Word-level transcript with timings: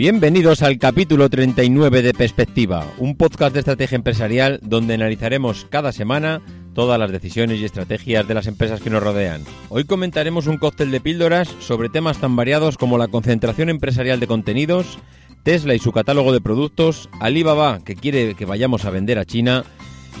Bienvenidos 0.00 0.62
al 0.62 0.78
capítulo 0.78 1.28
39 1.28 2.00
de 2.00 2.14
Perspectiva, 2.14 2.90
un 2.96 3.18
podcast 3.18 3.52
de 3.52 3.58
estrategia 3.58 3.96
empresarial 3.96 4.58
donde 4.62 4.94
analizaremos 4.94 5.66
cada 5.68 5.92
semana 5.92 6.40
todas 6.72 6.98
las 6.98 7.12
decisiones 7.12 7.60
y 7.60 7.66
estrategias 7.66 8.26
de 8.26 8.32
las 8.32 8.46
empresas 8.46 8.80
que 8.80 8.88
nos 8.88 9.02
rodean. 9.02 9.44
Hoy 9.68 9.84
comentaremos 9.84 10.46
un 10.46 10.56
cóctel 10.56 10.90
de 10.90 11.02
píldoras 11.02 11.54
sobre 11.60 11.90
temas 11.90 12.16
tan 12.16 12.34
variados 12.34 12.78
como 12.78 12.96
la 12.96 13.08
concentración 13.08 13.68
empresarial 13.68 14.20
de 14.20 14.26
contenidos, 14.26 14.98
Tesla 15.42 15.74
y 15.74 15.78
su 15.78 15.92
catálogo 15.92 16.32
de 16.32 16.40
productos, 16.40 17.10
Alibaba 17.20 17.80
que 17.84 17.94
quiere 17.94 18.34
que 18.34 18.46
vayamos 18.46 18.86
a 18.86 18.90
vender 18.90 19.18
a 19.18 19.26
China, 19.26 19.66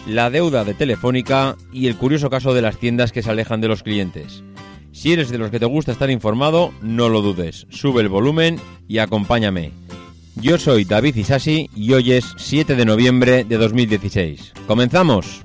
la 0.06 0.28
deuda 0.28 0.64
de 0.64 0.74
Telefónica 0.74 1.56
y 1.72 1.86
el 1.86 1.96
curioso 1.96 2.28
caso 2.28 2.52
de 2.52 2.60
las 2.60 2.76
tiendas 2.76 3.12
que 3.12 3.22
se 3.22 3.30
alejan 3.30 3.62
de 3.62 3.68
los 3.68 3.82
clientes. 3.82 4.44
Si 4.92 5.12
eres 5.12 5.30
de 5.30 5.38
los 5.38 5.50
que 5.50 5.60
te 5.60 5.66
gusta 5.66 5.92
estar 5.92 6.10
informado, 6.10 6.72
no 6.82 7.08
lo 7.08 7.22
dudes, 7.22 7.66
sube 7.70 8.02
el 8.02 8.08
volumen 8.08 8.60
y 8.88 8.98
acompáñame. 8.98 9.72
Yo 10.36 10.58
soy 10.58 10.84
David 10.84 11.16
Isasi 11.16 11.70
y 11.74 11.92
hoy 11.92 12.12
es 12.12 12.34
7 12.36 12.74
de 12.74 12.84
noviembre 12.84 13.44
de 13.44 13.56
2016. 13.56 14.52
¡Comenzamos! 14.66 15.42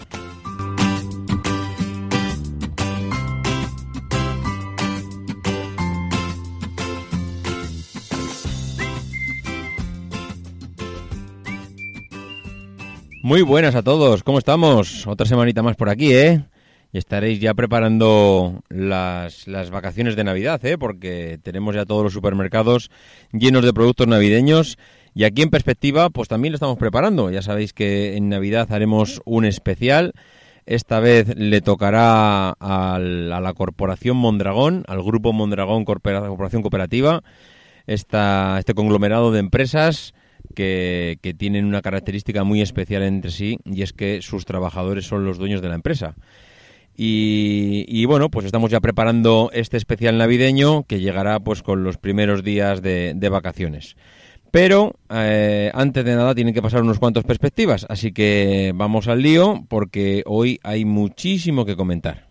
Muy 13.22 13.42
buenas 13.42 13.74
a 13.76 13.82
todos, 13.82 14.22
¿cómo 14.22 14.38
estamos? 14.38 15.08
Otra 15.08 15.26
semanita 15.26 15.64
más 15.64 15.76
por 15.76 15.90
aquí, 15.90 16.14
¿eh? 16.14 16.46
Estaréis 16.96 17.42
ya 17.42 17.54
preparando 17.54 18.64
las, 18.70 19.50
las 19.50 19.70
vacaciones 19.70 20.16
de 20.16 20.24
Navidad, 20.24 20.66
¿eh? 20.66 20.78
porque 20.78 21.38
tenemos 21.44 21.76
ya 21.76 21.84
todos 21.84 22.06
los 22.06 22.14
supermercados 22.14 22.90
llenos 23.34 23.66
de 23.66 23.74
productos 23.74 24.08
navideños. 24.08 24.78
Y 25.14 25.26
aquí 25.26 25.42
en 25.42 25.50
perspectiva, 25.50 26.10
pues 26.10 26.30
también 26.30 26.54
lo 26.54 26.56
estamos 26.56 26.78
preparando. 26.78 27.30
Ya 27.32 27.42
sabéis 27.42 27.74
que 27.74 28.16
en 28.16 28.30
Navidad 28.30 28.72
haremos 28.72 29.22
un 29.26 29.44
especial. 29.44 30.14
Esta 30.66 31.02
vez 31.02 31.36
le 31.36 31.60
tocará 31.60 32.52
a 32.52 32.98
la 32.98 33.54
Corporación 33.54 34.16
Mondragón, 34.16 34.86
al 34.88 35.04
Grupo 35.04 35.34
Mondragón 35.34 35.84
Corporación 35.84 36.62
Cooperativa, 36.62 37.24
esta, 37.88 38.56
este 38.58 38.74
conglomerado 38.74 39.34
de 39.34 39.40
empresas 39.40 40.14
que, 40.56 41.18
que 41.22 41.34
tienen 41.34 41.66
una 41.66 41.82
característica 41.82 42.46
muy 42.46 42.62
especial 42.62 43.04
entre 43.04 43.32
sí 43.32 43.58
y 43.66 43.82
es 43.82 43.92
que 43.92 44.22
sus 44.22 44.46
trabajadores 44.46 45.06
son 45.06 45.26
los 45.26 45.38
dueños 45.38 45.62
de 45.62 45.68
la 45.68 45.76
empresa. 45.76 46.16
Y, 46.98 48.06
bueno, 48.06 48.30
pues 48.30 48.46
estamos 48.46 48.72
ya 48.72 48.80
preparando 48.80 49.50
este 49.54 49.76
especial 49.76 50.18
navideño 50.18 50.84
que 50.84 51.02
llegará 51.02 51.40
pues 51.42 51.62
con 51.62 51.84
los 51.84 51.98
primeros 51.98 52.44
días 52.44 52.82
de, 52.82 53.30
vacaciones. 53.30 53.98
Pero 54.52 54.94
eh, 55.10 55.72
antes 55.74 56.06
de 56.06 56.16
nada 56.16 56.34
tienen 56.34 56.54
que 56.54 56.62
pasar 56.62 56.82
unos 56.82 57.00
cuantos 57.00 57.26
perspectivas, 57.26 57.86
así 57.90 58.14
que 58.14 58.72
vamos 58.74 59.10
al 59.10 59.22
lío 59.22 59.66
porque 59.68 60.24
hoy 60.26 60.60
hay 60.64 60.86
muchísimo 60.86 61.66
que 61.66 61.76
comentar. 61.76 62.30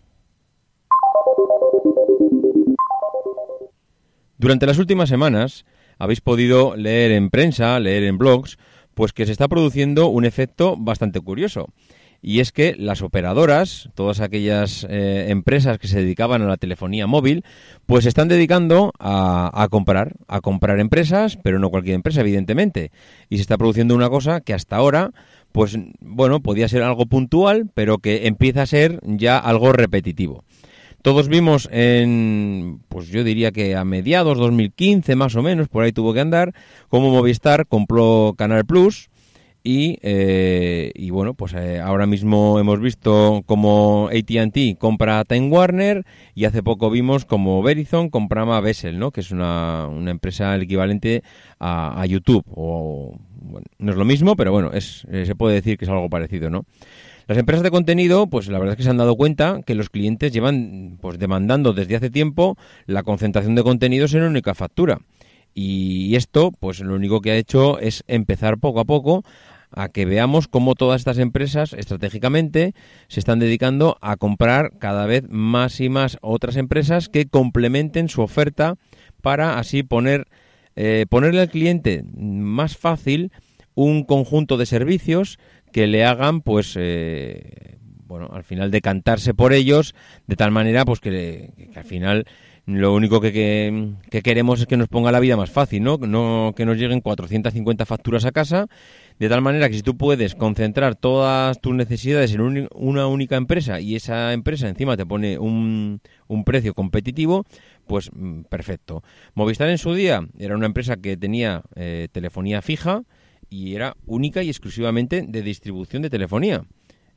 Durante 4.39 4.65
las 4.65 4.79
últimas 4.79 5.07
semanas 5.07 5.65
habéis 5.99 6.21
podido 6.21 6.75
leer 6.75 7.11
en 7.11 7.29
prensa, 7.29 7.79
leer 7.79 8.03
en 8.03 8.17
blogs, 8.17 8.57
pues 8.95 9.13
que 9.13 9.27
se 9.27 9.31
está 9.31 9.47
produciendo 9.47 10.07
un 10.07 10.25
efecto 10.25 10.75
bastante 10.77 11.21
curioso 11.21 11.69
y 12.27 12.39
es 12.39 12.51
que 12.51 12.75
las 12.75 13.03
operadoras, 13.03 13.87
todas 13.93 14.19
aquellas 14.19 14.83
eh, 14.89 15.27
empresas 15.29 15.77
que 15.77 15.87
se 15.87 15.99
dedicaban 15.99 16.41
a 16.41 16.47
la 16.47 16.57
telefonía 16.57 17.05
móvil, 17.05 17.43
pues 17.85 18.01
se 18.05 18.09
están 18.09 18.27
dedicando 18.29 18.93
a, 18.97 19.67
comprar, 19.69 20.13
a 20.27 20.41
comprar 20.41 20.79
empresas, 20.79 21.37
pero 21.43 21.59
no 21.59 21.69
cualquier 21.69 21.93
empresa, 21.93 22.21
evidentemente. 22.21 22.89
Y 23.29 23.35
se 23.35 23.43
está 23.43 23.59
produciendo 23.59 23.93
una 23.93 24.09
cosa 24.09 24.41
que 24.41 24.55
hasta 24.55 24.75
ahora, 24.75 25.11
pues 25.51 25.77
bueno, 25.99 26.39
podía 26.39 26.67
ser 26.67 26.81
algo 26.81 27.05
puntual, 27.05 27.69
pero 27.75 27.99
que 27.99 28.25
empieza 28.25 28.63
a 28.63 28.65
ser 28.65 28.99
ya 29.03 29.37
algo 29.37 29.71
repetitivo. 29.71 30.43
Todos 31.03 31.27
vimos 31.27 31.69
en, 31.71 32.81
pues 32.89 33.09
yo 33.09 33.23
diría 33.23 33.51
que 33.51 33.75
a 33.75 33.85
mediados 33.85 34.39
2015 34.39 35.15
más 35.15 35.35
o 35.35 35.43
menos, 35.43 35.67
por 35.67 35.83
ahí 35.83 35.91
tuvo 35.91 36.11
que 36.15 36.21
andar, 36.21 36.55
cómo 36.89 37.11
Movistar 37.11 37.67
compró 37.67 38.33
Canal 38.35 38.65
Plus, 38.65 39.11
y, 39.67 39.97
eh, 40.03 40.91
y, 40.93 41.09
bueno, 41.09 41.33
pues 41.33 41.55
eh, 41.55 41.79
ahora 41.79 42.05
mismo 42.05 42.59
hemos 42.59 42.79
visto 42.79 43.41
como 43.47 44.09
ATT 44.09 44.77
compra 44.77 45.25
Time 45.25 45.49
Warner 45.49 46.05
y 46.35 46.45
hace 46.45 46.61
poco 46.61 46.91
vimos 46.91 47.25
como 47.25 47.63
Verizon 47.63 48.11
compraba 48.11 48.61
Bessel, 48.61 48.99
¿no? 48.99 49.09
que 49.09 49.21
es 49.21 49.31
una, 49.31 49.87
una 49.87 50.11
empresa 50.11 50.55
equivalente 50.55 51.23
a, 51.59 52.05
YouTube. 52.05 52.45
O, 52.51 53.17
no 53.79 53.91
es 53.91 53.97
lo 53.97 54.05
mismo, 54.05 54.35
pero 54.35 54.51
bueno, 54.51 54.71
es, 54.71 55.07
eh, 55.11 55.25
se 55.25 55.33
puede 55.33 55.55
decir 55.55 55.79
que 55.79 55.85
es 55.85 55.89
algo 55.89 56.11
parecido. 56.11 56.51
¿no? 56.51 56.65
Las 57.25 57.39
empresas 57.39 57.63
de 57.63 57.71
contenido, 57.71 58.27
pues 58.27 58.47
la 58.49 58.59
verdad 58.59 58.73
es 58.73 58.77
que 58.77 58.83
se 58.83 58.91
han 58.91 58.97
dado 58.97 59.15
cuenta 59.15 59.61
que 59.65 59.73
los 59.73 59.89
clientes 59.89 60.31
llevan 60.31 60.99
pues 61.01 61.17
demandando 61.17 61.73
desde 61.73 61.95
hace 61.95 62.11
tiempo 62.11 62.55
la 62.85 63.01
concentración 63.01 63.55
de 63.55 63.63
contenidos 63.63 64.13
en 64.13 64.19
una 64.19 64.29
única 64.29 64.53
factura. 64.53 64.99
Y 65.57 66.15
esto, 66.15 66.51
pues 66.51 66.81
lo 66.81 66.93
único 66.93 67.21
que 67.21 67.31
ha 67.31 67.37
hecho 67.37 67.79
es 67.79 68.03
empezar 68.07 68.59
poco 68.59 68.81
a 68.81 68.85
poco 68.85 69.23
a 69.71 69.87
que 69.87 70.05
veamos 70.05 70.47
cómo 70.47 70.75
todas 70.75 71.01
estas 71.01 71.17
empresas 71.17 71.73
estratégicamente 71.73 72.73
se 73.07 73.19
están 73.19 73.39
dedicando 73.39 73.97
a 74.01 74.17
comprar 74.17 74.71
cada 74.79 75.05
vez 75.05 75.23
más 75.29 75.79
y 75.79 75.89
más 75.89 76.17
otras 76.21 76.57
empresas 76.57 77.09
que 77.09 77.27
complementen 77.27 78.09
su 78.09 78.21
oferta 78.21 78.75
para 79.21 79.57
así 79.57 79.83
poner 79.83 80.27
eh, 80.75 81.05
ponerle 81.09 81.41
al 81.41 81.49
cliente 81.49 82.03
más 82.15 82.77
fácil 82.77 83.31
un 83.75 84.03
conjunto 84.03 84.57
de 84.57 84.65
servicios 84.65 85.39
que 85.71 85.87
le 85.87 86.05
hagan 86.05 86.41
pues 86.41 86.75
eh, 86.77 87.77
bueno 88.07 88.29
al 88.31 88.43
final 88.43 88.71
decantarse 88.71 89.33
por 89.33 89.51
ellos 89.51 89.95
de 90.27 90.35
tal 90.35 90.51
manera 90.51 90.85
pues 90.85 90.99
que, 90.99 91.69
que 91.73 91.79
al 91.79 91.85
final 91.85 92.25
lo 92.65 92.95
único 92.95 93.21
que, 93.21 93.93
que, 94.09 94.21
queremos 94.23 94.59
es 94.59 94.65
que 94.65 94.75
nos 94.75 94.87
ponga 94.87 95.11
la 95.11 95.19
vida 95.19 95.37
más 95.37 95.51
fácil, 95.51 95.83
¿no? 95.83 95.97
No 95.97 96.53
que 96.55 96.65
nos 96.65 96.77
lleguen 96.77 96.99
450 96.99 97.85
facturas 97.85 98.25
a 98.25 98.31
casa, 98.31 98.65
de 99.19 99.29
tal 99.29 99.41
manera 99.41 99.69
que 99.69 99.75
si 99.75 99.83
tú 99.83 99.95
puedes 99.97 100.33
concentrar 100.33 100.95
todas 100.95 101.61
tus 101.61 101.75
necesidades 101.75 102.33
en 102.33 102.67
una 102.73 103.07
única 103.07 103.35
empresa 103.35 103.79
y 103.79 103.95
esa 103.95 104.33
empresa 104.33 104.67
encima 104.67 104.97
te 104.97 105.05
pone 105.05 105.37
un, 105.37 106.01
un 106.27 106.43
precio 106.43 106.73
competitivo, 106.73 107.45
pues 107.85 108.09
mm, 108.11 108.41
perfecto. 108.43 109.03
Movistar 109.35 109.69
en 109.69 109.77
su 109.77 109.93
día 109.93 110.27
era 110.39 110.55
una 110.55 110.65
empresa 110.65 110.97
que 110.97 111.17
tenía 111.17 111.61
eh, 111.75 112.07
telefonía 112.11 112.63
fija 112.63 113.03
y 113.47 113.75
era 113.75 113.95
única 114.07 114.41
y 114.41 114.49
exclusivamente 114.49 115.23
de 115.27 115.41
distribución 115.43 116.01
de 116.01 116.09
telefonía. 116.09 116.63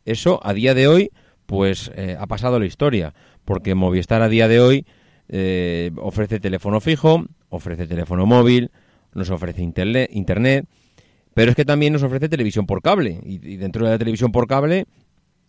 Eso 0.05 0.41
a 0.43 0.53
día 0.53 0.75
de 0.75 0.89
hoy, 0.89 1.11
pues 1.47 1.91
eh, 1.97 2.17
ha 2.19 2.27
pasado 2.27 2.59
la 2.59 2.67
historia, 2.67 3.15
porque 3.47 3.75
Movistar 3.75 4.21
a 4.21 4.29
día 4.29 4.47
de 4.47 4.61
hoy 4.61 4.87
eh, 5.29 5.91
ofrece 5.97 6.41
teléfono 6.41 6.81
fijo, 6.81 7.27
ofrece 7.49 7.87
teléfono 7.87 8.27
móvil, 8.27 8.71
nos 9.15 9.31
ofrece 9.31 9.63
internet, 9.63 10.67
pero 11.35 11.51
es 11.51 11.57
que 11.57 11.65
también 11.65 11.93
nos 11.93 12.03
ofrece 12.03 12.29
televisión 12.29 12.67
por 12.67 12.83
cable. 12.83 13.21
Y, 13.25 13.57
dentro 13.57 13.85
de 13.85 13.93
la 13.93 13.99
televisión 13.99 14.33
por 14.33 14.47
cable 14.47 14.87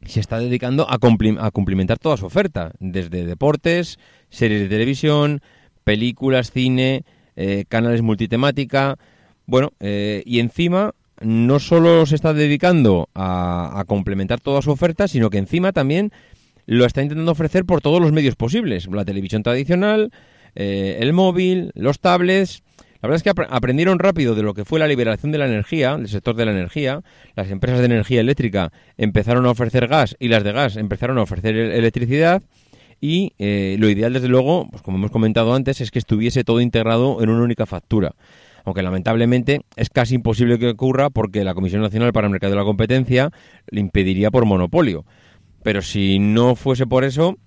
se 0.05 0.19
está 0.19 0.39
dedicando 0.39 0.87
a, 0.89 0.95
a 0.95 1.51
cumplimentar 1.51 1.99
toda 1.99 2.17
su 2.17 2.25
oferta, 2.25 2.71
desde 2.79 3.25
deportes, 3.25 3.99
series 4.29 4.61
de 4.61 4.69
televisión, 4.69 5.41
películas, 5.83 6.51
cine, 6.51 7.03
eh, 7.35 7.65
canales 7.67 8.01
multitemática, 8.01 8.97
bueno, 9.45 9.71
eh, 9.79 10.21
y 10.25 10.39
encima 10.39 10.93
no 11.21 11.59
solo 11.59 12.05
se 12.05 12.15
está 12.15 12.33
dedicando 12.33 13.09
a, 13.15 13.83
complementar 13.87 14.39
toda 14.39 14.61
su 14.61 14.71
oferta, 14.71 15.07
sino 15.07 15.29
que 15.29 15.37
encima 15.37 15.71
también 15.71 16.11
lo 16.69 16.85
está 16.85 17.01
intentando 17.01 17.31
ofrecer 17.31 17.65
por 17.65 17.81
todos 17.81 17.99
los 17.99 18.11
medios 18.11 18.35
posibles. 18.35 18.87
La 18.91 19.03
televisión 19.03 19.41
tradicional, 19.41 20.11
eh, 20.53 20.97
el 20.99 21.13
móvil, 21.13 21.71
los 21.73 21.99
tablets. 21.99 22.61
La 23.01 23.07
verdad 23.07 23.15
es 23.15 23.23
que 23.23 23.43
aprendieron 23.49 23.97
rápido 23.97 24.35
de 24.35 24.43
lo 24.43 24.53
que 24.53 24.65
fue 24.65 24.77
la 24.77 24.85
liberación 24.85 25.31
de 25.31 25.39
la 25.39 25.47
energía, 25.47 25.97
del 25.97 26.07
sector 26.07 26.35
de 26.35 26.45
la 26.45 26.51
energía. 26.51 27.01
Las 27.35 27.49
empresas 27.49 27.79
de 27.79 27.85
energía 27.85 28.21
eléctrica 28.21 28.71
empezaron 28.97 29.47
a 29.47 29.51
ofrecer 29.51 29.87
gas 29.87 30.15
y 30.19 30.27
las 30.27 30.43
de 30.43 30.51
gas 30.51 30.77
empezaron 30.77 31.17
a 31.17 31.23
ofrecer 31.23 31.55
electricidad. 31.55 32.43
Y 33.01 33.33
eh, 33.39 33.77
lo 33.79 33.89
ideal, 33.89 34.13
desde 34.13 34.27
luego, 34.27 34.67
pues 34.69 34.83
como 34.83 34.97
hemos 34.97 35.09
comentado 35.09 35.55
antes, 35.55 35.81
es 35.81 35.89
que 35.89 35.97
estuviese 35.97 36.43
todo 36.43 36.61
integrado 36.61 37.23
en 37.23 37.29
una 37.29 37.43
única 37.43 37.65
factura 37.65 38.13
aunque 38.65 38.83
lamentablemente 38.83 39.61
es 39.77 39.89
casi 39.89 40.15
imposible 40.15 40.59
que 40.59 40.69
ocurra 40.69 41.09
porque 41.09 41.43
la 41.43 41.55
Comisión 41.55 41.81
Nacional 41.81 42.13
para 42.13 42.27
el 42.27 42.31
Mercado 42.31 42.51
de 42.51 42.57
la 42.57 42.65
Competencia 42.65 43.31
le 43.71 43.79
impediría 43.79 44.29
por 44.29 44.45
monopolio. 44.45 45.05
Pero 45.63 45.81
si 45.81 46.19
no 46.19 46.55
fuese 46.55 46.87
por 46.87 47.03
eso, 47.03 47.37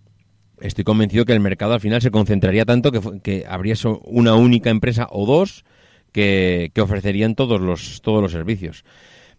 estoy 0.61 0.85
convencido 0.85 1.25
que 1.25 1.33
el 1.33 1.41
mercado 1.41 1.75
al 1.75 1.81
final 1.81 2.03
se 2.03 2.11
concentraría 2.11 2.65
tanto 2.65 2.93
que, 2.93 3.21
que 3.21 3.45
habría 3.49 3.75
una 4.05 4.35
única 4.35 4.71
empresa 4.71 5.07
o 5.11 5.27
dos 5.27 5.65
que, 6.13 6.71
ofrecerían 6.81 7.35
todos 7.35 7.61
los, 7.61 8.03
todos 8.03 8.23
los 8.23 8.33
servicios. 8.33 8.85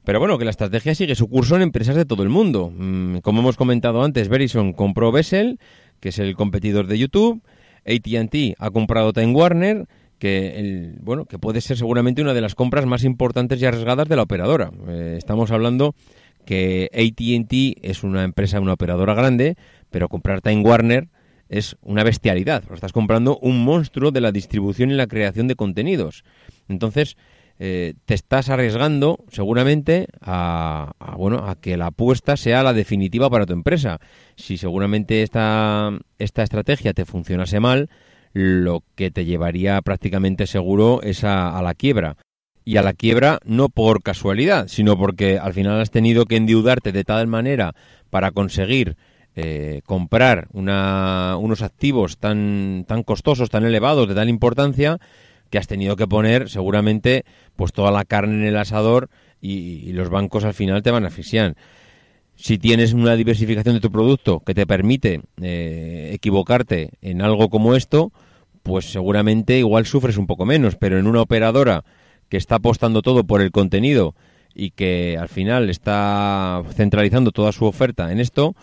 Pero 0.03 0.19
bueno, 0.19 0.37
que 0.37 0.45
la 0.45 0.51
estrategia 0.51 0.95
sigue 0.95 1.15
su 1.15 1.29
curso 1.29 1.55
en 1.55 1.61
empresas 1.61 1.95
de 1.95 2.05
todo 2.05 2.23
el 2.23 2.29
mundo. 2.29 2.73
Mm, 2.75 3.19
como 3.19 3.39
hemos 3.39 3.55
comentado 3.55 4.03
antes, 4.03 4.27
Verizon 4.27 4.73
compró 4.73 5.11
Bessel, 5.11 5.59
que 6.01 6.09
es 6.09 6.19
el 6.19 6.35
competidor 6.35 6.87
de 6.87 6.99
YouTube. 6.99 7.41
AT&T 7.85 8.55
ha 8.57 8.71
comprado 8.71 9.13
Time 9.13 9.33
Warner 9.33 9.87
que 10.19 10.57
el, 10.57 10.99
bueno 11.01 11.25
que 11.25 11.37
puede 11.37 11.59
ser 11.59 11.75
seguramente 11.75 12.21
una 12.21 12.33
de 12.33 12.39
las 12.39 12.55
compras 12.55 12.85
más 12.85 13.03
importantes 13.03 13.61
y 13.61 13.65
arriesgadas 13.65 14.07
de 14.07 14.15
la 14.15 14.21
operadora. 14.23 14.71
Eh, 14.87 15.15
estamos 15.17 15.51
hablando 15.51 15.95
que 16.45 16.89
AT&T 16.93 17.77
es 17.81 18.03
una 18.03 18.23
empresa, 18.23 18.59
una 18.59 18.73
operadora 18.73 19.13
grande, 19.13 19.55
pero 19.89 20.09
comprar 20.09 20.41
Time 20.41 20.61
Warner 20.61 21.09
es 21.49 21.75
una 21.81 22.03
bestialidad. 22.03 22.63
Estás 22.73 22.93
comprando 22.93 23.37
un 23.39 23.63
monstruo 23.63 24.11
de 24.11 24.21
la 24.21 24.31
distribución 24.31 24.91
y 24.91 24.95
la 24.95 25.07
creación 25.07 25.47
de 25.47 25.55
contenidos. 25.55 26.23
Entonces 26.67 27.15
eh, 27.59 27.93
te 28.05 28.15
estás 28.15 28.49
arriesgando 28.49 29.23
seguramente 29.29 30.07
a, 30.21 30.93
bueno 31.17 31.47
a 31.47 31.55
que 31.55 31.77
la 31.77 31.87
apuesta 31.87 32.35
sea 32.35 32.63
la 32.63 32.73
definitiva 32.73 33.29
para 33.29 33.45
tu 33.45 33.53
empresa. 33.53 33.99
Si 34.35 34.57
seguramente 34.57 35.21
esta 35.21 35.91
esta 36.17 36.43
estrategia 36.43 36.93
te 36.93 37.05
funcionase 37.05 37.59
mal 37.59 37.89
lo 38.33 38.83
que 38.95 39.11
te 39.11 39.25
llevaría 39.25 39.81
prácticamente 39.81 40.47
seguro 40.47 41.01
es 41.03 41.23
a, 41.23 41.61
la 41.61 41.75
quiebra. 41.75 42.17
Y 42.65 42.77
a 42.77 42.81
la 42.81 42.93
quiebra 42.93 43.39
no 43.45 43.69
por 43.69 44.01
casualidad, 44.03 44.67
sino 44.67 44.97
porque 44.97 45.37
al 45.37 45.53
final 45.53 45.81
has 45.81 45.91
tenido 45.91 46.25
que 46.25 46.37
endeudarte 46.37 46.91
de 46.91 47.03
tal 47.03 47.27
manera 47.27 47.75
para 48.09 48.31
conseguir 48.31 48.95
eh, 49.35 49.81
comprar 49.85 50.47
una, 50.53 51.37
unos 51.39 51.63
activos 51.63 52.17
tan, 52.17 52.85
tan 52.87 53.03
costosos, 53.03 53.49
tan 53.49 53.65
elevados, 53.65 54.07
de 54.07 54.15
tal 54.15 54.29
importancia, 54.29 54.99
que 55.49 55.57
has 55.57 55.67
tenido 55.67 55.95
que 55.95 56.07
poner 56.07 56.49
seguramente 56.49 57.25
pues 57.55 57.73
toda 57.73 57.91
la 57.91 58.05
carne 58.05 58.35
en 58.35 58.45
el 58.45 58.57
asador 58.57 59.09
y, 59.39 59.91
los 59.91 60.09
bancos 60.09 60.45
al 60.45 60.53
final 60.53 60.81
te 60.83 60.91
van 60.91 61.03
a 61.03 61.07
asfixiar. 61.07 61.55
Si 62.35 62.57
tienes 62.57 62.93
una 62.93 63.15
diversificación 63.15 63.75
de 63.75 63.81
tu 63.81 63.91
producto 63.91 64.39
que 64.39 64.53
te 64.53 64.65
permite 64.65 65.21
eh, 65.41 66.11
equivocarte 66.13 66.91
en 67.01 67.21
algo 67.21 67.49
como 67.49 67.75
esto, 67.75 68.11
pues 68.63 68.91
seguramente 68.91 69.57
igual 69.59 69.85
sufres 69.85 70.17
un 70.17 70.25
poco 70.25 70.45
menos, 70.45 70.75
pero 70.75 70.97
en 70.97 71.05
una 71.05 71.21
operadora 71.21 71.83
que 72.33 72.37
está 72.37 72.55
apostando 72.55 73.03
todo 73.03 73.25
por 73.25 73.41
el 73.41 73.51
contenido 73.51 74.15
y 74.55 74.71
que 74.71 75.19
al 75.19 75.29
final 75.29 75.69
está 75.69 76.63
centralizando 76.73 77.29
toda 77.29 77.51
su 77.51 77.65
oferta 77.65 78.11
en 78.11 78.19
esto, 78.19 78.55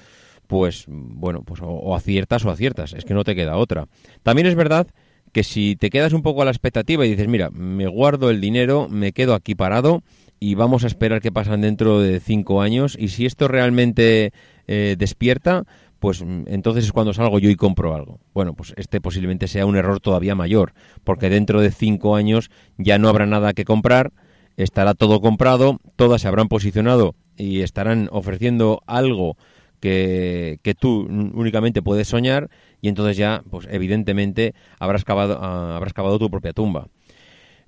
pues 0.49 0.87
bueno, 0.89 1.45
pues 1.45 1.61
o, 1.63 1.95
aciertas 1.95 2.45
o 2.45 2.51
aciertas, 2.51 2.95
es 2.95 3.05
que 3.05 3.15
no 3.15 3.23
te 3.23 3.37
queda 3.37 3.57
otra. 3.57 3.87
También 4.25 4.49
es 4.49 4.57
verdad 4.57 4.89
que 5.31 5.45
si 5.45 5.77
te 5.77 5.89
quedas 5.89 6.13
un 6.15 6.23
poco 6.23 6.43
a 6.43 6.47
la 6.47 6.51
expectativa 6.51 7.07
y 7.07 7.11
dices, 7.11 7.29
mira, 7.29 7.51
me 7.51 7.87
guardo 7.87 8.31
el 8.31 8.41
dinero, 8.41 8.89
me 8.91 9.13
quedo 9.13 9.35
aquí 9.35 9.55
parado 9.55 10.03
y 10.41 10.57
vamos 10.57 10.83
a 10.83 10.89
esperar 10.89 11.21
qué 11.21 11.31
pasan 11.31 11.61
dentro 11.61 12.01
de 12.01 12.19
cinco 12.19 12.63
años 12.63 12.97
y 12.99 13.07
si 13.07 13.25
esto 13.25 13.47
realmente 13.47 14.33
eh, 14.67 14.97
despierta, 14.99 15.63
pues 16.01 16.23
mm, 16.25 16.45
entonces 16.47 16.87
es 16.87 16.93
cuando 16.93 17.13
salgo 17.13 17.39
yo 17.39 17.51
y 17.51 17.57
compro 17.57 17.95
algo. 17.95 18.19
Bueno, 18.35 18.55
pues 18.55 18.75
este 18.77 19.01
posiblemente 19.01 19.47
sea 19.47 19.67
un 19.67 19.77
error 19.77 20.01
todavía 20.01 20.35
mayor, 20.35 20.73
porque 21.05 21.31
dentro 21.31 21.61
de 21.61 21.71
cinco 21.71 22.17
años 22.17 22.51
ya 22.79 22.99
no 22.99 23.09
habrá 23.09 23.27
nada 23.27 23.53
que 23.53 23.65
comprar, 23.65 24.13
estará 24.57 24.95
todo 24.95 25.21
comprado, 25.21 25.79
todas 25.97 26.23
se 26.23 26.29
habrán 26.29 26.49
posicionado 26.49 27.15
y 27.37 27.61
estarán 27.61 28.09
ofreciendo 28.11 28.83
algo 28.87 29.37
que, 29.81 30.59
tú 30.79 31.07
únicamente 31.09 31.83
puedes 31.83 32.09
soñar 32.09 32.51
y 32.83 32.89
entonces 32.89 33.17
ya, 33.17 33.43
pues 33.51 33.67
evidentemente, 33.71 34.55
habrás 34.79 35.05
cavado, 35.05 35.39
ah, 35.41 35.77
habrás 35.77 35.93
cavado 35.93 36.19
tu 36.19 36.31
propia 36.31 36.53
tumba. 36.53 36.89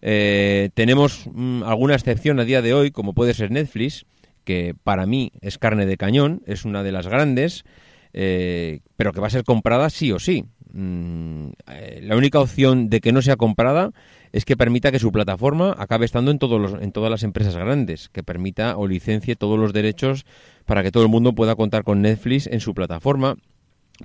Eh, 0.03 0.71
tenemos 0.75 1.27
mm, 1.33 1.63
alguna 1.63 1.95
excepción 1.95 2.41
a 2.41 2.45
día 2.45 2.61
de 2.61 2.75
hoy, 2.75 2.91
como 2.91 3.15
puede 3.15 3.35
ser 3.35 3.51
Netflix, 3.51 4.05
que 4.45 4.75
para 4.83 5.07
mí 5.07 5.33
es 5.41 5.59
carne 5.59 5.87
de 5.87 5.97
cañón, 5.97 6.43
es 6.47 6.65
una 6.65 6.83
de 6.83 6.93
las 6.93 7.07
grandes, 7.07 7.65
eh, 8.13 8.81
pero 8.97 9.13
que 9.13 9.21
va 9.21 9.27
a 9.27 9.31
ser 9.31 9.45
comprada 9.45 9.91
sí 9.91 10.13
o 10.13 10.19
sí. 10.19 10.45
Mm, 10.73 11.49
eh, 11.71 12.01
la 12.03 12.17
única 12.17 12.41
opción 12.41 12.89
de 12.89 13.01
que 13.01 13.13
no 13.13 13.21
sea 13.21 13.37
comprada 13.37 13.91
es 14.33 14.45
que 14.45 14.57
permita 14.57 14.91
que 14.91 14.99
su 14.99 15.13
plataforma 15.13 15.75
acabe 15.79 16.07
estando 16.07 16.31
en, 16.31 16.39
todos 16.39 16.61
los, 16.61 16.83
en 16.83 16.93
todas 16.93 17.11
las 17.11 17.23
empresas 17.23 17.57
grandes, 17.57 18.09
que 18.09 18.23
permita 18.23 18.77
o 18.79 18.87
licencie 18.87 19.37
todos 19.37 19.59
los 19.59 19.73
derechos 19.73 20.25
para 20.65 20.83
que 20.83 20.91
todo 20.91 21.03
el 21.03 21.11
mundo 21.11 21.35
pueda 21.35 21.55
contar 21.57 21.85
con 21.85 22.01
Netflix 22.01 22.47
en 22.47 22.61
su 22.61 22.75
plataforma. 22.75 23.37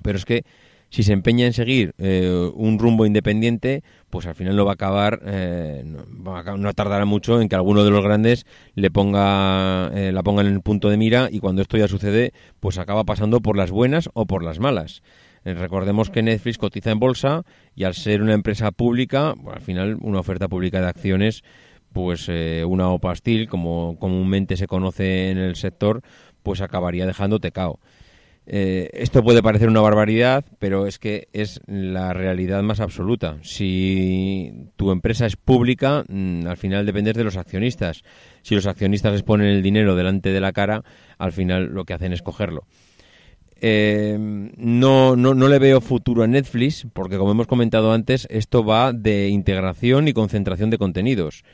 Pero 0.02 0.18
es 0.18 0.24
que 0.24 0.44
si 0.90 1.02
se 1.02 1.12
empeña 1.12 1.46
en 1.46 1.52
seguir 1.52 1.94
eh, 1.98 2.50
un 2.54 2.78
rumbo 2.78 3.04
independiente, 3.04 3.82
pues 4.10 4.26
al 4.26 4.34
final 4.34 4.56
no 4.56 4.64
va 4.64 4.72
a 4.72 4.74
acabar, 4.74 5.20
eh, 5.26 5.84
no, 5.84 6.72
tardará 6.72 7.04
mucho 7.04 7.40
en 7.40 7.48
que 7.48 7.56
alguno 7.56 7.84
de 7.84 7.90
los 7.90 8.02
grandes 8.02 8.46
le 8.74 8.90
ponga, 8.90 9.90
eh, 9.94 10.12
la 10.12 10.22
ponga 10.22 10.42
en 10.42 10.48
el 10.48 10.60
punto 10.62 10.88
de 10.88 10.96
mira 10.96 11.28
y 11.30 11.40
cuando 11.40 11.62
esto 11.62 11.76
ya 11.76 11.88
sucede, 11.88 12.32
pues 12.60 12.78
acaba 12.78 13.04
pasando 13.04 13.40
por 13.40 13.56
las 13.56 13.70
buenas 13.70 14.08
o 14.14 14.26
por 14.26 14.42
las 14.42 14.58
malas. 14.58 15.02
recordemos 15.44 16.10
que 16.10 16.22
Netflix 16.22 16.58
cotiza 16.58 16.90
en 16.90 16.98
bolsa 16.98 17.42
y 17.74 17.84
al 17.84 17.94
ser 17.94 18.22
una 18.22 18.34
empresa 18.34 18.70
pública, 18.70 19.34
al 19.52 19.60
final 19.60 19.96
una 20.00 20.20
oferta 20.20 20.48
pública 20.48 20.80
de 20.80 20.88
acciones, 20.88 21.42
pues 21.92 22.28
una 22.66 22.90
OPA 22.90 23.14
Steel, 23.16 23.48
como 23.48 23.96
comúnmente 23.98 24.56
se 24.56 24.66
conoce 24.66 25.30
en 25.30 25.38
el 25.38 25.56
sector, 25.56 26.02
pues 26.42 26.60
acabaría 26.60 27.06
dejando 27.06 27.40
cao. 27.40 27.78
Eh, 28.50 28.88
esto 28.94 29.22
puede 29.22 29.42
parecer 29.42 29.68
una 29.68 29.82
barbaridad, 29.82 30.42
pero 30.58 30.86
es 30.86 30.98
que 30.98 31.28
es 31.34 31.60
la 31.66 32.14
realidad 32.14 32.62
más 32.62 32.80
absoluta. 32.80 33.36
Si 33.42 34.70
tu 34.76 34.90
empresa 34.90 35.26
es 35.26 35.36
pública, 35.36 36.02
mm, 36.08 36.46
al 36.46 36.56
final 36.56 36.86
dependes 36.86 37.14
de 37.14 37.24
los 37.24 37.36
accionistas. 37.36 38.02
Si 38.40 38.54
los 38.54 38.66
accionistas 38.66 39.12
les 39.12 39.22
ponen 39.22 39.48
el 39.48 39.62
dinero 39.62 39.96
delante 39.96 40.32
de 40.32 40.40
la 40.40 40.52
cara, 40.52 40.82
al 41.18 41.32
final 41.32 41.66
lo 41.74 41.84
que 41.84 41.92
hacen 41.92 42.14
es 42.14 42.22
cogerlo. 42.22 42.64
Eh, 43.60 44.16
no, 44.18 45.14
no, 45.14 45.34
no 45.34 45.48
le 45.48 45.58
veo 45.58 45.82
futuro 45.82 46.22
a 46.22 46.26
Netflix, 46.26 46.86
porque 46.94 47.18
como 47.18 47.32
hemos 47.32 47.48
comentado 47.48 47.92
antes, 47.92 48.26
esto 48.30 48.64
va 48.64 48.94
de 48.94 49.28
integración 49.28 50.08
y 50.08 50.14
concentración 50.14 50.70
de 50.70 50.78
contenidos. 50.78 51.44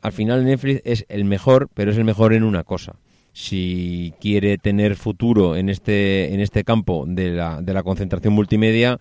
Al 0.00 0.10
final 0.10 0.44
Netflix 0.44 0.82
es 0.84 1.06
el 1.08 1.24
mejor, 1.24 1.68
pero 1.72 1.92
es 1.92 1.98
el 1.98 2.04
mejor 2.04 2.32
en 2.32 2.42
una 2.42 2.64
cosa 2.64 2.96
si 3.32 4.12
quiere 4.20 4.58
tener 4.58 4.96
futuro 4.96 5.56
en 5.56 5.68
este, 5.68 6.34
en 6.34 6.40
este 6.40 6.64
campo 6.64 7.04
de 7.06 7.30
la, 7.30 7.62
de 7.62 7.72
la 7.72 7.82
concentración 7.82 8.34
multimedia, 8.34 8.98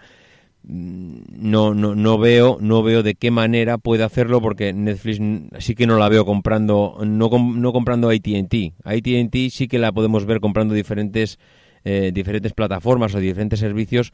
mm, 0.64 1.18
no, 1.32 1.74
no, 1.74 1.96
no 1.96 2.18
veo 2.18 2.58
no 2.62 2.82
veo 2.82 3.04
de 3.04 3.16
qué 3.16 3.30
manera 3.30 3.78
puede 3.78 4.04
hacerlo 4.04 4.42
porque 4.42 4.74
Netflix 4.74 5.20
sí 5.60 5.76
que 5.76 5.88
no 5.88 5.98
la 5.98 6.08
veo 6.08 6.26
comprando 6.26 6.98
no, 7.06 7.30
no 7.30 7.74
comprando 7.74 8.10
AT&T 8.10 8.74
AT&T 8.84 9.50
sí 9.50 9.68
que 9.68 9.80
la 9.80 9.92
podemos 9.92 10.26
ver 10.26 10.40
comprando 10.40 10.74
diferentes 10.74 11.40
eh, 11.84 12.12
diferentes 12.14 12.54
plataformas 12.54 13.14
o 13.16 13.20
diferentes 13.20 13.60
servicios 13.60 14.14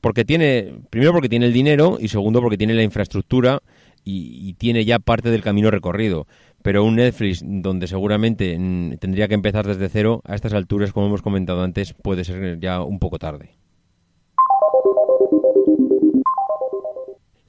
porque 0.00 0.24
tiene 0.24 0.74
primero 0.90 1.12
porque 1.12 1.28
tiene 1.28 1.46
el 1.46 1.52
dinero 1.52 1.96
y 2.00 2.08
segundo 2.08 2.40
porque 2.42 2.58
tiene 2.58 2.74
la 2.74 2.82
infraestructura 2.82 3.62
y 4.06 4.52
tiene 4.58 4.84
ya 4.84 4.98
parte 4.98 5.30
del 5.30 5.40
camino 5.40 5.70
recorrido 5.70 6.26
pero 6.64 6.82
un 6.82 6.96
Netflix 6.96 7.42
donde 7.44 7.86
seguramente 7.86 8.56
mm, 8.58 8.96
tendría 8.96 9.28
que 9.28 9.34
empezar 9.34 9.66
desde 9.66 9.90
cero, 9.90 10.22
a 10.24 10.34
estas 10.34 10.54
alturas, 10.54 10.94
como 10.94 11.08
hemos 11.08 11.20
comentado 11.20 11.62
antes, 11.62 11.92
puede 11.92 12.24
ser 12.24 12.58
ya 12.58 12.80
un 12.80 12.98
poco 12.98 13.18
tarde. 13.18 13.50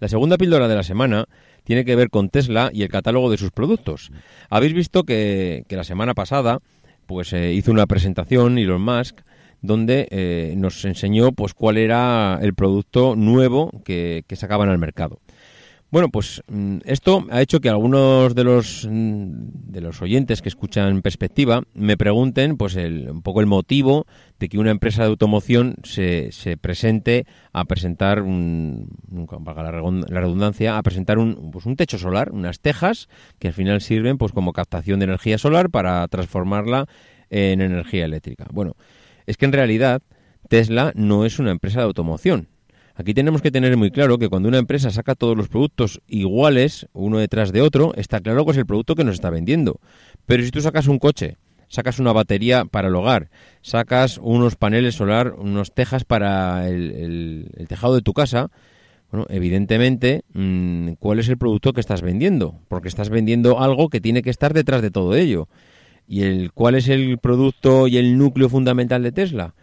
La 0.02 0.10
segunda 0.10 0.36
píldora 0.36 0.68
de 0.68 0.76
la 0.76 0.84
semana 0.84 1.30
tiene 1.64 1.86
que 1.86 1.96
ver 1.96 2.10
con 2.10 2.28
Tesla 2.28 2.70
y 2.74 2.84
el 2.84 2.90
catálogo 2.90 3.32
de 3.32 3.38
sus 3.38 3.52
productos. 3.52 4.12
Habéis 4.50 4.74
visto 4.74 5.04
que, 5.04 5.64
la 5.70 5.86
semana 5.86 6.14
pasada 6.14 6.60
pues 7.06 7.32
eh, 7.32 7.54
hizo 7.54 7.72
una 7.72 7.88
presentación 7.88 8.58
Elon 8.58 8.82
Musk 8.82 9.22
donde 9.62 10.10
eh, 10.12 10.56
nos 10.58 10.84
enseñó 10.84 11.32
pues 11.32 11.54
cuál 11.54 11.78
era 11.78 12.38
el 12.42 12.54
producto 12.54 13.16
nuevo 13.16 13.72
que, 13.86 14.26
que 14.28 14.36
sacaban 14.36 14.68
al 14.68 14.78
mercado. 14.78 15.22
Bueno, 15.92 16.10
pues 16.10 16.42
mm, 16.48 16.80
esto 16.86 17.26
ha 17.30 17.42
hecho 17.42 17.62
que 17.62 17.70
algunos 17.70 18.34
de 18.34 18.44
los 18.44 18.88
mm, 18.90 19.72
de 19.72 19.82
los 19.82 20.02
oyentes 20.02 20.42
que 20.42 20.50
escuchan 20.50 21.02
Perspectiva 21.02 21.62
me 21.74 21.96
pregunten, 21.96 22.58
pues, 22.58 22.76
el, 22.76 23.10
un 23.10 23.22
poco 23.22 23.40
el 23.40 23.46
motivo 23.46 24.08
de 24.40 24.50
que 24.50 24.58
una 24.58 24.72
empresa 24.72 25.04
de 25.04 25.10
automoción 25.10 25.76
se, 25.84 26.32
se 26.32 26.58
presente 26.58 27.28
a 27.54 27.66
presentar 27.66 28.24
un, 28.24 28.90
la 30.10 30.22
redundancia, 30.22 30.78
a 30.78 30.84
presentar 30.84 31.20
un, 31.20 31.52
pues, 31.52 31.66
un 31.66 31.76
techo 31.76 32.00
solar, 32.00 32.32
unas 32.32 32.60
tejas 32.60 33.08
que 33.38 33.50
al 33.50 33.54
final 33.54 33.80
sirven, 33.80 34.18
pues, 34.18 34.32
como 34.32 34.54
captación 34.54 35.00
de 35.00 35.06
energía 35.06 35.38
solar 35.38 35.70
para 35.70 36.08
transformarla 36.08 36.88
en 37.30 37.62
energía 37.62 38.06
eléctrica. 38.06 38.48
Bueno, 38.52 38.76
es 39.28 39.38
que 39.38 39.46
en 39.46 39.54
realidad 39.54 40.02
Tesla 40.50 40.92
no 40.96 41.26
es 41.26 41.38
una 41.40 41.52
empresa 41.52 41.80
de 41.80 41.86
automoción 41.86 42.48
Aquí 42.98 43.14
tenemos 43.14 43.42
que 43.42 43.52
tener 43.52 43.76
muy 43.76 43.92
claro 43.92 44.18
que 44.18 44.30
cuando 44.30 44.48
una 44.48 44.58
empresa 44.58 44.90
saca 44.90 45.16
todos 45.16 45.36
los 45.36 45.50
productos 45.50 46.02
iguales, 46.08 46.88
uno 46.94 47.18
detrás 47.18 47.52
de 47.52 47.62
otro, 47.62 47.94
está 47.96 48.22
claro 48.22 48.46
que 48.46 48.52
es 48.52 48.58
el 48.58 48.66
producto 48.66 48.96
que 48.96 49.04
nos 49.04 49.16
está 49.16 49.30
vendiendo. 49.30 49.82
Pero 50.26 50.44
si 50.44 50.52
tú 50.52 50.62
sacas 50.62 50.88
un 50.88 50.98
coche, 50.98 51.36
sacas 51.68 52.00
una 52.00 52.14
batería 52.14 52.64
para 52.64 52.88
el 52.88 52.96
hogar, 52.96 53.30
sacas 53.62 54.18
unos 54.18 54.56
paneles 54.56 54.96
solar, 54.96 55.34
unos 55.38 55.74
tejas 55.74 56.06
para 56.06 56.70
el, 56.70 57.52
tejado 57.68 57.96
de 57.96 58.02
tu 58.02 58.14
casa, 58.14 58.50
bueno, 59.12 59.26
evidentemente, 59.30 60.24
mm, 60.34 60.94
¿cuál 60.94 61.20
es 61.20 61.28
el 61.28 61.38
producto 61.38 61.74
que 61.74 61.82
estás 61.82 62.02
vendiendo? 62.02 62.62
Porque 62.70 62.88
estás 62.88 63.10
vendiendo 63.10 63.60
algo 63.60 63.90
que 63.90 64.00
tiene 64.00 64.22
que 64.22 64.30
estar 64.30 64.54
detrás 64.54 64.82
de 64.82 64.92
todo 64.92 65.16
ello. 65.16 65.50
¿Y 66.08 66.24
el 66.24 66.54
cuál 66.54 66.76
es 66.76 66.88
el 66.88 67.18
producto 67.18 67.88
y 67.88 67.98
el 67.98 68.18
núcleo 68.18 68.48
fundamental 68.48 69.04
de 69.04 69.12
Tesla? 69.12 69.54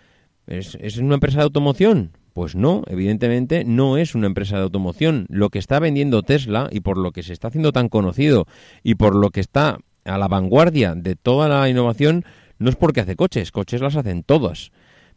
¿Es, 0.47 0.77
es 0.81 0.99
una 0.99 1.15
empresa 1.15 1.39
de 1.39 1.45
automoción? 1.45 2.13
Pues 2.33 2.55
no, 2.55 2.83
evidentemente 2.87 3.65
no 3.65 3.99
es 3.99 4.15
una 4.15 4.27
empresa 4.27 4.57
de 4.57 4.63
automoción. 4.63 5.27
Lo 5.29 5.51
que 5.51 5.59
está 5.59 5.79
vendiendo 5.79 6.23
Tesla 6.23 6.69
y 6.73 6.81
por 6.81 6.97
lo 6.97 7.13
que 7.13 7.23
se 7.23 7.33
está 7.33 7.49
haciendo 7.49 7.73
tan 7.73 7.89
conocido 7.89 8.47
y 8.83 8.95
por 8.95 9.15
lo 9.15 9.31
que 9.31 9.41
está 9.41 9.79
a 10.05 10.19
la 10.19 10.29
vanguardia 10.29 10.95
de 10.95 11.15
toda 11.15 11.49
la 11.49 11.69
innovación 11.69 12.25
no 12.59 12.71
es 12.71 12.77
porque 12.77 13.01
hace 13.01 13.17
coches, 13.17 13.53
coches 13.53 13.81
las 13.81 13.97
hacen 13.97 14.23
todas. 14.23 14.71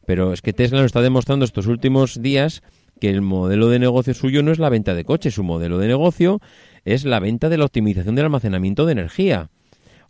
Pero 0.05 0.33
es 0.33 0.41
que 0.41 0.53
Tesla 0.53 0.79
nos 0.79 0.87
está 0.87 1.01
demostrando 1.01 1.45
estos 1.45 1.67
últimos 1.67 2.21
días 2.21 2.61
que 2.99 3.09
el 3.09 3.21
modelo 3.21 3.69
de 3.69 3.79
negocio 3.79 4.13
suyo 4.13 4.43
no 4.43 4.51
es 4.51 4.59
la 4.59 4.69
venta 4.69 4.93
de 4.93 5.03
coches, 5.03 5.33
su 5.33 5.43
modelo 5.43 5.77
de 5.79 5.87
negocio 5.87 6.39
es 6.85 7.05
la 7.05 7.19
venta 7.19 7.49
de 7.49 7.57
la 7.57 7.65
optimización 7.65 8.15
del 8.15 8.25
almacenamiento 8.25 8.85
de 8.85 8.93
energía. 8.93 9.49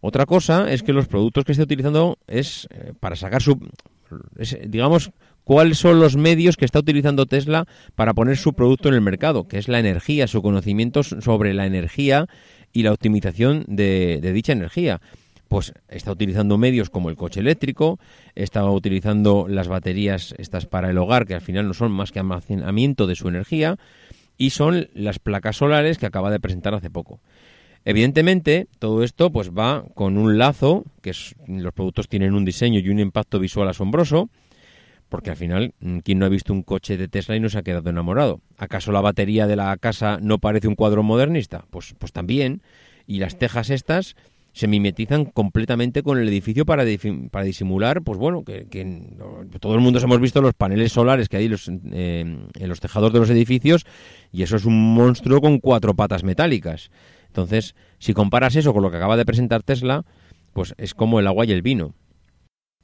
Otra 0.01 0.25
cosa 0.25 0.71
es 0.71 0.83
que 0.83 0.93
los 0.93 1.07
productos 1.07 1.45
que 1.45 1.53
esté 1.53 1.63
utilizando 1.63 2.17
es 2.27 2.67
eh, 2.69 2.93
para 2.99 3.15
sacar 3.15 3.41
su, 3.41 3.59
digamos, 4.67 5.11
cuáles 5.45 5.77
son 5.77 6.01
los 6.01 6.17
medios 6.17 6.57
que 6.57 6.65
está 6.65 6.79
utilizando 6.79 7.25
Tesla 7.25 7.65
para 7.95 8.13
poner 8.13 8.35
su 8.35 8.53
producto 8.53 8.89
en 8.89 8.95
el 8.95 9.01
mercado, 9.01 9.47
que 9.47 9.57
es 9.57 9.69
la 9.69 9.79
energía, 9.79 10.27
su 10.27 10.41
conocimiento 10.41 11.03
sobre 11.03 11.53
la 11.53 11.65
energía 11.65 12.27
y 12.73 12.83
la 12.83 12.91
optimización 12.91 13.63
de, 13.67 14.19
dicha 14.33 14.51
energía. 14.51 14.99
Pues 15.47 15.71
está 15.87 16.11
utilizando 16.11 16.57
medios 16.57 16.89
como 16.89 17.09
el 17.09 17.15
coche 17.15 17.39
eléctrico, 17.39 17.99
está 18.33 18.65
utilizando 18.69 19.45
las 19.47 19.67
baterías 19.67 20.33
estas 20.39 20.65
para 20.65 20.89
el 20.89 20.97
hogar, 20.97 21.27
que 21.27 21.35
al 21.35 21.41
final 21.41 21.67
no 21.67 21.75
son 21.75 21.91
más 21.91 22.11
que 22.11 22.19
almacenamiento 22.19 23.05
de 23.05 23.15
su 23.15 23.29
energía, 23.29 23.77
y 24.37 24.49
son 24.49 24.89
las 24.95 25.19
placas 25.19 25.57
solares 25.57 25.99
que 25.99 26.07
acaba 26.07 26.31
de 26.31 26.39
presentar 26.39 26.73
hace 26.73 26.89
poco. 26.89 27.21
Evidentemente, 27.85 28.67
todo 28.79 29.03
esto 29.03 29.31
pues 29.31 29.51
va 29.51 29.85
con 29.93 30.17
un 30.17 30.39
lazo, 30.39 30.83
que 31.03 31.13
los 31.47 31.73
productos 31.73 32.09
tienen 32.09 32.33
un 32.33 32.43
diseño 32.43 32.79
y 32.79 32.89
un 32.89 32.99
impacto 32.99 33.39
visual 33.39 33.69
asombroso, 33.69 34.29
porque 35.15 35.29
al 35.29 35.37
final, 35.37 35.73
mm, 35.79 35.99
¿quién 35.99 36.19
no 36.19 36.25
ha 36.25 36.29
visto 36.29 36.51
un 36.51 36.61
coche 36.61 36.97
de 36.97 37.07
Tesla 37.07 37.37
y 37.37 37.39
no 37.39 37.47
se 37.47 37.57
ha 37.57 37.63
quedado 37.63 37.89
enamorado? 37.89 38.41
¿Acaso 38.57 38.91
la 38.91 38.99
batería 38.99 39.47
de 39.47 39.55
la 39.55 39.77
casa 39.77 40.19
no 40.21 40.39
parece 40.39 40.67
un 40.67 40.75
cuadro 40.75 41.03
modernista? 41.03 41.63
Pues, 41.69 41.95
pues 41.97 42.11
también. 42.11 42.61
Y 43.07 43.19
las 43.19 43.39
tejas 43.39 43.69
estas 43.69 44.17
se 44.51 44.67
mimetizan 44.67 45.23
completamente 45.23 46.03
con 46.03 46.17
el 46.17 46.27
edificio 46.27 46.65
para, 46.65 46.83
para 47.31 47.45
disimular, 47.45 48.01
pues 48.01 48.19
bueno, 48.19 48.43
que, 48.43 48.67
todo 49.61 49.75
el 49.75 49.79
mundo 49.79 50.01
hemos 50.01 50.19
visto 50.19 50.41
los 50.41 50.53
paneles 50.53 50.91
solares 50.91 51.29
que 51.29 51.37
hay 51.37 51.47
los, 51.47 51.69
eh, 51.69 52.25
en 52.53 52.67
los 52.67 52.81
tejados 52.81 53.13
de 53.13 53.19
los 53.19 53.29
edificios 53.29 53.85
y 54.33 54.43
eso 54.43 54.57
es 54.57 54.65
un 54.65 54.93
monstruo 54.95 55.39
con 55.39 55.59
cuatro 55.59 55.93
patas 55.93 56.25
metálicas. 56.25 56.91
Entonces, 57.27 57.73
si 57.99 58.13
comparas 58.13 58.57
eso 58.57 58.73
con 58.73 58.83
lo 58.83 58.91
que 58.91 58.97
acaba 58.97 59.15
de 59.15 59.23
presentar 59.23 59.63
Tesla, 59.63 60.03
pues 60.51 60.75
es 60.77 60.93
como 60.93 61.21
el 61.21 61.27
agua 61.27 61.45
y 61.45 61.53
el 61.53 61.61
vino. 61.61 61.93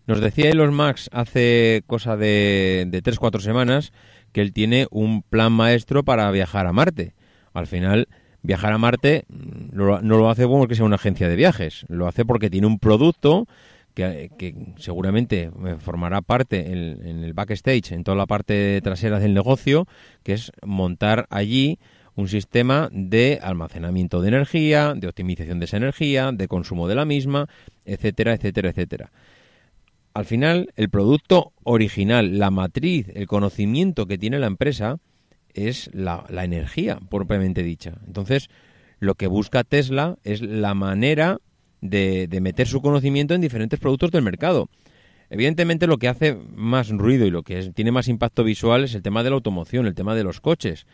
Nos 0.08 0.20
decía 0.20 0.50
Elon 0.50 0.76
Musk 0.76 1.08
hace 1.12 1.84
cosa 1.88 2.18
de, 2.18 2.86
de 2.88 3.04
3-4 3.04 3.40
semanas 3.40 3.94
que 4.32 4.42
él 4.42 4.54
tiene 4.54 4.88
un 4.92 5.22
plan 5.24 5.52
maestro 5.52 6.04
para 6.04 6.30
viajar 6.32 6.66
a 6.68 6.74
Marte. 6.74 7.14
Al 7.54 7.68
final, 7.68 8.08
viajar 8.42 8.74
a 8.74 8.78
Marte 8.78 9.26
mm, 9.28 9.76
no, 9.76 10.00
lo 10.02 10.30
hace 10.30 10.48
porque 10.48 10.76
sea 10.76 10.86
una 10.86 10.96
agencia 10.96 11.28
de 11.28 11.36
viajes, 11.36 11.86
lo 11.88 12.08
hace 12.08 12.26
porque 12.26 12.50
tiene 12.50 12.68
un 12.68 12.80
producto 12.80 13.48
que, 13.94 14.56
seguramente 14.78 15.52
eh, 15.66 15.76
formará 15.80 16.22
parte 16.22 16.72
en, 16.72 17.06
en, 17.06 17.24
el 17.24 17.34
backstage, 17.34 17.92
en 17.92 18.04
toda 18.04 18.16
la 18.16 18.26
parte 18.26 18.80
trasera 18.82 19.20
del 19.20 19.34
negocio, 19.34 19.86
que 20.24 20.34
es 20.34 20.52
montar 20.64 21.28
allí 21.30 21.78
un 22.16 22.28
sistema 22.28 22.90
de 22.92 23.40
almacenamiento 23.42 24.22
de 24.22 24.30
energía, 24.30 24.94
de 24.96 25.08
optimización 25.08 25.60
de 25.60 25.66
esa 25.66 25.78
energía, 25.78 26.32
de 26.32 26.48
consumo 26.48 26.88
de 26.88 26.96
la 26.96 27.06
misma, 27.06 27.48
etcétera, 27.86 28.34
etcétera, 28.34 28.70
etcétera 28.70 29.12
al 30.14 30.26
final 30.26 30.72
el 30.76 30.90
producto 30.90 31.54
original, 31.64 32.38
la 32.38 32.52
matriz, 32.52 33.08
el 33.14 33.28
conocimiento 33.28 34.06
que 34.08 34.18
tiene 34.18 34.40
la 34.40 34.48
empresa 34.48 34.98
es 35.54 35.90
la, 35.94 36.26
energía 36.30 37.00
propiamente 37.10 37.64
dicha. 37.64 37.94
Entonces, 38.06 38.50
lo 39.00 39.16
que 39.16 39.28
busca 39.28 39.64
Tesla 39.64 40.18
es 40.24 40.42
la 40.42 40.74
manera 40.74 41.40
de, 41.82 42.28
meter 42.42 42.68
su 42.68 42.82
conocimiento 42.82 43.34
en 43.34 43.42
diferentes 43.42 43.80
productos 43.80 44.12
del 44.12 44.24
mercado. 44.24 44.70
Evidentemente 45.30 45.88
lo 45.88 45.98
que 45.98 46.10
hace 46.10 46.38
más 46.56 46.90
ruido 46.90 47.26
y 47.26 47.32
lo 47.32 47.44
que 47.44 47.72
tiene 47.72 47.92
más 47.92 48.10
impacto 48.10 48.44
visual 48.44 48.84
es 48.84 48.96
el 48.96 49.02
tema 49.02 49.24
de 49.24 49.30
la 49.30 49.36
automoción, 49.36 49.88
el 49.88 49.96
tema 49.96 50.14
de 50.14 50.26
los 50.26 50.42
coches. 50.42 50.86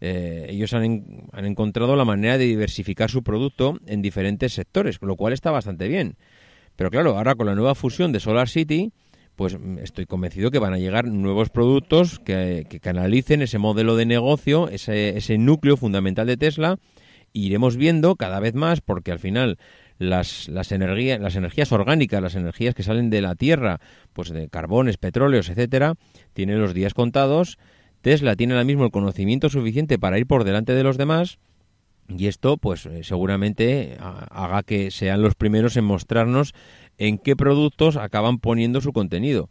Eh, 0.00 0.46
ellos 0.50 0.74
han, 0.74 1.26
han, 1.32 1.44
encontrado 1.46 1.96
la 1.96 2.04
manera 2.04 2.38
de 2.38 2.44
diversificar 2.44 3.10
su 3.10 3.24
producto 3.24 3.78
en 3.86 4.02
diferentes 4.02 4.52
sectores, 4.52 4.98
lo 5.00 5.16
cual 5.16 5.32
está 5.32 5.50
bastante 5.50 5.88
bien. 5.88 6.16
Pero 6.78 6.92
claro, 6.92 7.18
ahora 7.18 7.34
con 7.34 7.48
la 7.48 7.56
nueva 7.56 7.74
fusión 7.74 8.12
de 8.12 8.20
Solar 8.20 8.48
City, 8.48 8.92
pues 9.34 9.58
mm, 9.58 9.78
estoy 9.78 10.06
convencido 10.06 10.52
que 10.52 10.60
van 10.60 10.74
a 10.74 10.78
llegar 10.78 11.06
nuevos 11.08 11.50
productos 11.50 12.20
que, 12.20 12.68
canalicen 12.80 13.42
ese 13.42 13.58
modelo 13.58 13.96
de 13.96 14.06
negocio, 14.06 14.68
ese, 14.68 15.18
ese 15.18 15.38
núcleo 15.38 15.76
fundamental 15.76 16.28
de 16.28 16.36
Tesla. 16.36 16.78
iremos 17.32 17.76
viendo 17.76 18.14
cada 18.14 18.38
vez 18.38 18.54
más, 18.54 18.80
porque 18.80 19.10
al 19.10 19.18
final 19.18 19.58
las, 19.98 20.46
las, 20.46 20.70
energías, 20.70 21.18
las 21.18 21.34
energías 21.34 21.72
orgánicas, 21.72 22.22
las 22.22 22.36
energías 22.36 22.76
que 22.76 22.84
salen 22.84 23.10
de 23.10 23.22
la 23.22 23.34
Tierra, 23.34 23.80
pues 24.12 24.28
de 24.28 24.48
carbones, 24.48 24.98
petróleos, 24.98 25.48
etcétera, 25.48 25.94
tienen 26.32 26.60
los 26.60 26.74
días 26.74 26.94
contados. 26.94 27.58
Tesla 28.02 28.36
tiene 28.36 28.52
ahora 28.52 28.62
mismo 28.62 28.84
el 28.84 28.92
conocimiento 28.92 29.48
suficiente 29.48 29.98
para 29.98 30.16
ir 30.16 30.28
por 30.28 30.44
delante 30.44 30.74
de 30.74 30.84
los 30.84 30.96
demás 30.96 31.40
y 32.08 32.26
esto, 32.26 32.56
pues 32.56 32.86
eh, 32.86 33.04
seguramente 33.04 33.98
haga 34.00 34.62
que 34.62 34.90
sean 34.90 35.20
los 35.20 35.34
primeros 35.34 35.76
en 35.76 35.84
mostrarnos 35.84 36.54
en 36.96 37.18
qué 37.18 37.36
productos 37.36 37.96
acaban 37.96 38.38
poniendo 38.38 38.80
su 38.80 38.92
contenido. 38.92 39.50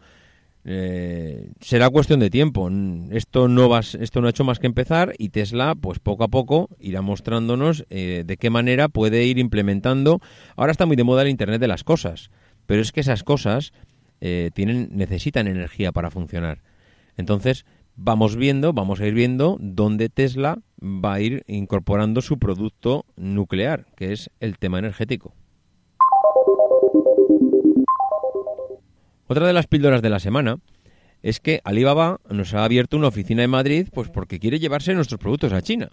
Eh, 0.65 1.51
será 1.61 1.89
cuestión 1.89 2.19
de 2.19 2.29
tiempo. 2.29 2.69
Esto 3.11 3.47
no 3.47 3.69
va, 3.69 3.79
esto 3.79 4.21
no 4.21 4.27
ha 4.27 4.31
hecho 4.31 4.43
más 4.43 4.59
que 4.59 4.65
empezar 4.65 5.13
y 5.17 5.29
Tesla, 5.29 5.75
pues 5.75 5.99
poco 5.99 6.23
a 6.23 6.29
poco 6.29 6.69
irá 6.79 7.01
mostrándonos 7.01 7.85
eh, 7.89 8.23
de 8.25 8.37
qué 8.37 8.49
manera 8.49 8.89
puede 8.89 9.23
ir 9.25 9.37
implementando. 9.37 10.19
Ahora 10.55 10.71
está 10.71 10.85
muy 10.85 10.95
de 10.95 11.03
moda 11.03 11.21
el 11.21 11.29
Internet 11.29 11.61
de 11.61 11.67
las 11.67 11.83
cosas, 11.83 12.31
pero 12.65 12.81
es 12.81 12.91
que 12.91 13.01
esas 13.01 13.23
cosas 13.23 13.71
tienen, 14.19 14.89
necesitan 14.93 15.47
energía 15.47 15.91
para 15.91 16.09
funcionar. 16.09 16.63
Entonces, 17.17 17.65
vamos 17.97 18.35
viendo, 18.35 18.71
vamos 18.71 19.01
a 19.01 19.07
ir 19.07 19.13
viendo 19.13 19.57
dónde 19.59 20.07
Tesla 20.07 20.59
va 20.81 21.15
a 21.15 21.19
ir 21.19 21.43
incorporando 21.47 22.21
su 22.21 22.37
producto 22.37 23.05
nuclear, 23.17 23.87
que 23.95 24.13
es 24.13 24.29
el 24.39 24.57
tema 24.57 24.79
energético. 24.79 25.33
Otra 29.27 29.47
de 29.47 29.53
las 29.53 29.67
píldoras 29.67 30.01
de 30.01 30.09
la 30.09 30.19
semana 30.19 30.59
es 31.21 31.41
que 31.41 31.59
Alibaba 31.65 32.21
nos 32.29 32.53
ha 32.53 32.63
abierto 32.63 32.95
una 32.95 33.07
oficina 33.07 33.43
en 33.43 33.49
Madrid 33.49 33.89
pues 33.91 34.09
porque 34.09 34.39
quiere 34.39 34.59
llevarse 34.59 34.93
nuestros 34.93 35.19
productos 35.19 35.51
a 35.51 35.61
China. 35.61 35.89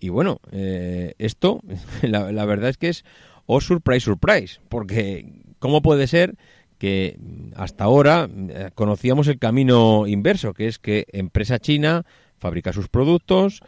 Y 0.00 0.10
bueno, 0.10 0.40
eh, 0.50 1.14
esto 1.18 1.62
la, 2.02 2.30
la 2.32 2.44
verdad 2.44 2.68
es 2.68 2.76
que 2.76 2.88
es 2.88 3.04
oh 3.46 3.60
surprise 3.60 4.00
surprise, 4.00 4.60
porque 4.68 5.44
¿cómo 5.60 5.80
puede 5.80 6.08
ser 6.08 6.36
que 6.78 7.18
hasta 7.56 7.84
ahora 7.84 8.28
eh, 8.30 8.70
conocíamos 8.74 9.28
el 9.28 9.38
camino 9.38 10.06
inverso, 10.06 10.54
que 10.54 10.68
es 10.68 10.78
que 10.78 11.06
empresa 11.12 11.58
china 11.58 12.04
fabrica 12.38 12.72
sus 12.72 12.88
productos, 12.88 13.60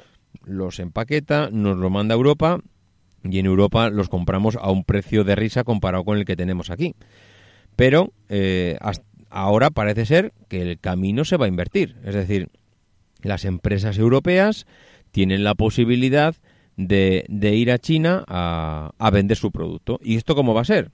los 0.44 0.78
empaqueta, 0.78 1.50
nos 1.50 1.76
lo 1.76 1.90
manda 1.90 2.14
a 2.14 2.16
Europa 2.16 2.60
y 3.22 3.38
en 3.38 3.46
Europa 3.46 3.90
los 3.90 4.08
compramos 4.08 4.56
a 4.56 4.70
un 4.70 4.84
precio 4.84 5.24
de 5.24 5.34
risa 5.34 5.64
comparado 5.64 6.04
con 6.04 6.18
el 6.18 6.24
que 6.24 6.36
tenemos 6.36 6.70
aquí. 6.70 6.94
Pero 7.76 8.12
eh, 8.28 8.78
ahora 9.28 9.70
parece 9.70 10.06
ser 10.06 10.32
que 10.48 10.62
el 10.62 10.78
camino 10.78 11.24
se 11.24 11.36
va 11.36 11.46
a 11.46 11.48
invertir. 11.48 11.96
Es 12.04 12.14
decir, 12.14 12.48
las 13.22 13.44
empresas 13.44 13.98
europeas 13.98 14.66
tienen 15.10 15.44
la 15.44 15.54
posibilidad 15.54 16.36
de, 16.76 17.26
ir 17.28 17.72
a 17.72 17.78
China 17.78 18.24
a, 18.26 18.92
a, 18.98 19.10
vender 19.10 19.36
su 19.36 19.50
producto. 19.50 19.98
¿Y 20.02 20.16
esto 20.16 20.34
cómo 20.34 20.54
va 20.54 20.62
a 20.62 20.64
ser? 20.64 20.90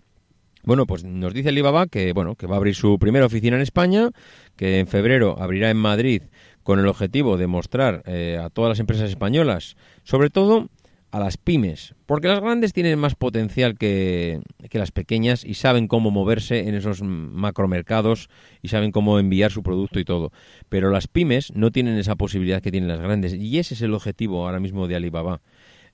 Bueno, 0.67 0.85
pues 0.85 1.05
nos 1.05 1.33
dice 1.33 1.51
Alibaba 1.51 1.87
que, 1.87 2.13
bueno, 2.13 2.35
que 2.35 2.49
va 2.49 2.57
a 2.57 2.59
abrir 2.59 2.75
su 2.75 2.99
primera 2.99 3.25
oficina 3.25 3.55
en 3.55 3.63
España, 3.63 4.11
que 4.57 4.81
en 4.81 4.89
febrero 4.89 5.37
abrirá 5.39 5.71
en 5.71 5.77
Madrid 5.77 6.23
con 6.65 6.81
el 6.81 6.89
objetivo 6.89 7.37
de 7.37 7.47
mostrar 7.47 8.03
eh, 8.05 8.37
a 8.43 8.51
todas 8.51 8.71
las 8.71 8.81
empresas 8.81 9.09
españolas, 9.09 9.77
sobre 10.03 10.29
todo 10.29 10.69
a 11.13 11.21
las 11.21 11.37
pymes, 11.37 11.95
porque 12.05 12.27
las 12.27 12.41
grandes 12.41 12.73
tienen 12.73 12.99
más 12.99 13.15
potencial 13.15 13.79
que, 13.79 14.41
que, 14.69 14.81
las 14.81 14.91
pequeñas 14.91 15.45
y 15.45 15.55
saben 15.55 15.87
cómo 15.87 16.11
moverse 16.11 16.67
en 16.67 16.75
esos 16.75 17.01
macromercados 17.01 18.29
y 18.61 18.67
saben 18.67 18.91
cómo 18.91 19.21
enviar 19.21 19.53
su 19.53 19.63
producto 19.63 20.01
y 20.01 20.05
todo. 20.05 20.33
Pero 20.69 20.91
las 20.91 21.07
pymes 21.07 21.53
no 21.55 21.71
tienen 21.71 21.97
esa 21.97 22.17
posibilidad 22.17 22.61
que 22.61 22.73
tienen 22.73 22.89
las 22.89 22.99
grandes 22.99 23.35
y 23.35 23.61
ese 23.61 23.75
es 23.75 23.83
el 23.83 23.95
objetivo 23.95 24.45
ahora 24.45 24.59
mismo 24.59 24.89
de 24.89 24.97
Alibaba. 24.97 25.43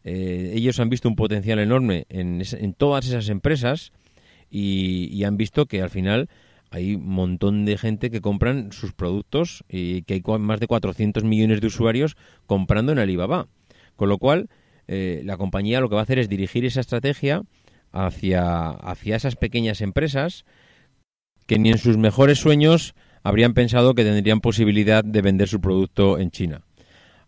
Eh, 0.02 0.52
ellos 0.54 0.80
han 0.80 0.88
visto 0.88 1.10
un 1.10 1.14
potencial 1.14 1.58
enorme 1.58 2.06
en, 2.08 2.42
en 2.50 2.72
todas 2.72 3.06
esas 3.06 3.28
empresas 3.28 3.92
y, 4.52 5.25
han 5.25 5.37
visto 5.38 5.66
que 5.66 5.80
al 5.80 5.88
final 5.88 6.28
hay 6.71 6.97
un 6.97 7.09
montón 7.09 7.64
de 7.64 7.78
gente 7.78 8.11
que 8.11 8.21
compran 8.21 8.71
sus 8.73 8.92
productos 8.92 9.64
y 9.68 10.02
que 10.02 10.14
hay 10.14 10.23
más 10.38 10.61
de 10.61 10.66
400 10.66 11.25
millones 11.25 11.61
de 11.61 11.66
usuarios 11.68 12.16
comprando 12.47 12.92
en 12.92 12.99
Alibaba. 12.99 13.49
Con 13.97 14.09
lo 14.09 14.18
cual, 14.18 14.49
eh, 14.88 15.23
la 15.25 15.37
compañía 15.38 15.80
lo 15.80 15.88
que 15.88 15.94
va 15.94 16.02
a 16.02 16.04
hacer 16.04 16.18
es 16.18 16.28
dirigir 16.28 16.64
esa 16.64 16.80
estrategia 16.80 17.42
hacia, 17.92 18.71
hacia 18.71 19.16
esas 19.16 19.37
pequeñas 19.37 19.80
empresas 19.80 20.44
que 21.47 21.59
ni 21.59 21.71
en 21.71 21.78
sus 21.78 21.97
mejores 21.97 22.38
sueños 22.38 22.94
habrían 23.23 23.54
pensado 23.54 23.94
que 23.94 24.04
tendrían 24.04 24.40
posibilidad 24.40 25.04
de 25.04 25.23
vender 25.23 25.49
su 25.49 25.61
producto 25.61 26.18
en 26.18 26.30
China. 26.30 26.62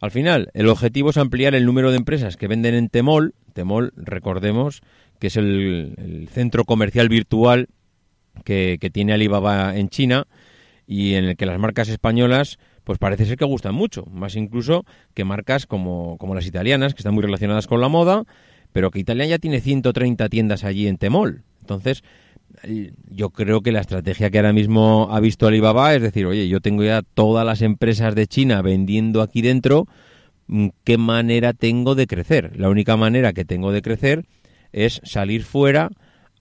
Al 0.01 0.11
final, 0.11 0.51
el 0.53 0.69
objetivo 0.69 1.11
es 1.11 1.17
ampliar 1.17 1.55
el 1.55 1.65
número 1.65 1.91
de 1.91 1.97
empresas 1.97 2.37
que 2.37 2.49
venden 2.49 2.75
en 2.75 2.91
Temol. 2.91 3.35
Temol, 3.55 3.93
recordemos, 3.97 4.83
que 5.19 5.29
es 5.29 5.37
el, 5.37 6.29
centro 6.33 6.65
comercial 6.65 7.09
virtual 7.09 7.69
que, 8.45 8.79
tiene 8.93 9.13
Alibaba 9.13 9.77
en 9.77 9.89
China 9.89 10.27
y 10.87 11.15
en 11.15 11.25
el 11.25 11.37
que 11.37 11.47
las 11.47 11.59
marcas 11.59 11.89
españolas 11.89 12.59
pues 12.85 12.99
parece 12.99 13.25
ser 13.25 13.39
que 13.39 13.47
gustan 13.47 13.75
mucho, 13.75 14.05
más 14.11 14.37
incluso 14.37 14.85
que 15.15 15.25
marcas 15.25 15.67
como, 15.67 16.19
como 16.19 16.35
las 16.35 16.47
italianas, 16.47 16.93
que 16.93 16.99
están 16.99 17.15
muy 17.15 17.23
relacionadas 17.23 17.67
con 17.67 17.81
la 17.81 17.89
moda, 17.89 18.25
pero 18.73 18.91
que 18.91 18.99
Italia 18.99 19.25
ya 19.25 19.39
tiene 19.39 19.63
130 19.63 20.29
tiendas 20.29 20.65
allí 20.65 20.87
en 20.87 20.99
Temol. 20.99 21.45
Entonces, 21.63 22.03
yo 23.11 23.31
creo 23.31 23.63
que 23.63 23.73
la 23.73 23.81
estrategia 23.81 24.31
que 24.31 24.39
ahora 24.39 24.53
mismo 24.53 25.09
ha 25.11 25.21
visto 25.21 25.47
Alibaba 25.47 25.95
es 25.95 26.03
decir, 26.03 26.27
oye, 26.27 26.49
yo 26.49 26.61
tengo 26.61 26.85
ya 26.85 27.03
todas 27.03 27.45
las 27.45 27.63
empresas 27.63 28.15
de 28.15 28.27
China 28.27 28.63
vendiendo 28.63 29.23
aquí 29.23 29.43
dentro, 29.43 29.87
¿qué 30.85 30.99
manera 30.99 31.53
tengo 31.53 31.95
de 31.95 32.07
crecer? 32.07 32.59
La 32.59 32.69
única 32.69 32.97
manera 32.97 33.33
que 33.33 33.45
tengo 33.45 33.73
de 33.73 33.83
crecer 33.83 34.25
es 34.75 35.01
salir 35.05 35.45
fuera 35.45 35.91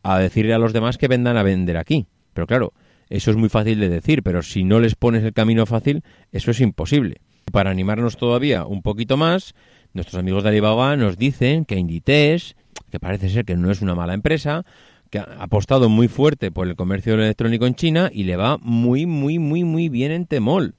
a 0.01 0.19
decirle 0.19 0.53
a 0.53 0.59
los 0.59 0.73
demás 0.73 0.97
que 0.97 1.07
vendan 1.07 1.37
a 1.37 1.43
vender 1.43 1.77
aquí. 1.77 2.07
Pero 2.33 2.47
claro, 2.47 2.73
eso 3.09 3.31
es 3.31 3.37
muy 3.37 3.49
fácil 3.49 3.79
de 3.79 3.89
decir, 3.89 4.23
pero 4.23 4.41
si 4.41 4.63
no 4.63 4.79
les 4.79 4.95
pones 4.95 5.23
el 5.23 5.33
camino 5.33 5.65
fácil, 5.65 6.03
eso 6.31 6.51
es 6.51 6.59
imposible. 6.59 7.21
Para 7.51 7.71
animarnos 7.71 8.17
todavía 8.17 8.65
un 8.65 8.81
poquito 8.81 9.17
más, 9.17 9.53
nuestros 9.93 10.19
amigos 10.19 10.43
de 10.43 10.49
Alibaba 10.49 10.95
nos 10.97 11.17
dicen 11.17 11.65
que 11.65 11.77
Inditex, 11.77 12.55
que 12.89 12.99
parece 12.99 13.29
ser 13.29 13.45
que 13.45 13.55
no 13.55 13.71
es 13.71 13.81
una 13.81 13.95
mala 13.95 14.13
empresa, 14.13 14.65
que 15.09 15.19
ha 15.19 15.23
apostado 15.39 15.89
muy 15.89 16.07
fuerte 16.07 16.49
por 16.51 16.67
el 16.67 16.75
comercio 16.75 17.13
electrónico 17.13 17.67
en 17.67 17.75
China 17.75 18.09
y 18.11 18.23
le 18.23 18.35
va 18.35 18.57
muy, 18.57 19.05
muy, 19.05 19.37
muy, 19.37 19.63
muy 19.63 19.89
bien 19.89 20.11
en 20.11 20.25
Temol. 20.25 20.75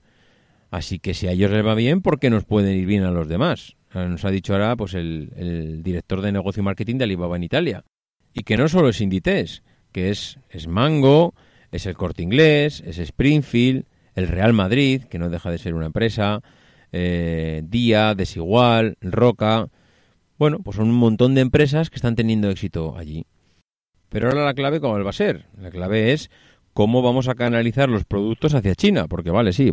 Así 0.73 0.99
que 0.99 1.15
si 1.15 1.29
a 1.29 1.33
ellos 1.33 1.53
les 1.53 1.65
va 1.65 1.77
bien, 1.77 2.03
¿por 2.03 2.19
qué 2.19 2.31
nos 2.31 2.45
pueden 2.45 2.77
ir 2.77 2.87
bien 2.87 3.05
a 3.05 3.13
los 3.13 3.29
demás? 3.29 3.77
Nos 3.95 4.25
ha 4.25 4.31
dicho 4.31 4.53
ahora 4.53 4.77
pues 4.77 4.95
el, 4.95 5.83
director 5.83 6.21
de 6.21 6.33
negocio 6.33 6.61
y 6.61 6.65
marketing 6.65 6.99
de 6.99 7.05
Alibaba 7.05 7.37
en 7.37 7.45
Italia. 7.45 7.85
Y 8.33 8.43
que 8.43 8.57
no 8.57 8.69
solo 8.69 8.89
es 8.89 9.01
Inditex, 9.01 9.63
que 9.93 10.11
es, 10.11 10.39
es 10.51 10.67
Mango, 10.67 11.35
es 11.71 11.87
el 11.87 11.95
Corte 11.95 12.23
Inglés, 12.23 12.83
es 12.85 12.99
Springfield, 12.99 13.85
el 14.15 14.29
Real 14.29 14.53
Madrid, 14.53 15.05
que 15.05 15.19
no 15.19 15.31
deja 15.31 15.51
de 15.51 15.59
ser 15.59 15.75
una 15.75 15.87
empresa, 15.87 16.41
eh, 16.93 17.63
Día, 17.65 18.15
Desigual, 18.15 18.97
Roca. 19.01 19.69
Bueno, 20.39 20.59
pues 20.59 20.77
son 20.77 20.89
un 20.89 20.97
montón 20.97 21.35
de 21.35 21.41
empresas 21.41 21.91
que 21.91 21.97
están 21.97 22.17
teniendo 22.17 22.51
éxito 22.51 22.97
allí. 22.97 23.25
Pero 24.09 24.29
ahora 24.29 24.45
la 24.45 24.55
clave, 24.55 24.81
¿cómo 24.81 25.03
va 25.03 25.11
a 25.11 25.13
ser? 25.13 25.47
La 25.61 25.71
clave 25.71 26.13
es 26.13 26.31
cómo 26.73 27.03
vamos 27.03 27.29
a 27.29 27.35
canalizar 27.35 27.89
los 27.89 28.05
productos 28.05 28.55
hacia 28.55 28.75
China, 28.75 29.07
porque 29.09 29.31
vale, 29.31 29.53
sí, 29.53 29.73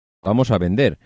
Vamos 0.23 0.51
a 0.51 0.57
vender. 0.57 0.99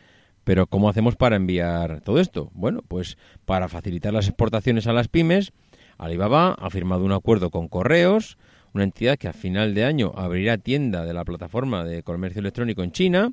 Pero 0.44 0.68
¿cómo 0.68 0.90
hacemos 0.90 1.16
para 1.16 1.36
enviar 1.36 2.02
todo 2.02 2.20
esto? 2.20 2.52
Bueno, 2.54 2.82
pues 2.88 3.18
para 3.46 3.68
facilitar 3.68 4.14
las 4.14 4.28
exportaciones 4.28 4.86
a 4.86 4.94
las 4.94 5.08
pymes, 5.08 5.54
Alibaba 5.98 6.54
ha 6.54 6.70
firmado 6.70 7.04
un 7.04 7.14
acuerdo 7.14 7.50
con 7.50 7.68
Correos, 7.68 8.38
una 8.74 8.84
entidad 8.84 9.18
que 9.18 9.28
a 9.28 9.34
final 9.34 9.74
de 9.74 9.86
año 9.86 10.12
abrirá 10.16 10.58
tienda 10.58 11.04
de 11.04 11.14
la 11.14 11.26
plataforma 11.26 11.84
de 11.84 12.04
comercio 12.04 12.42
electrónico 12.42 12.84
en 12.84 12.92
China 12.92 13.32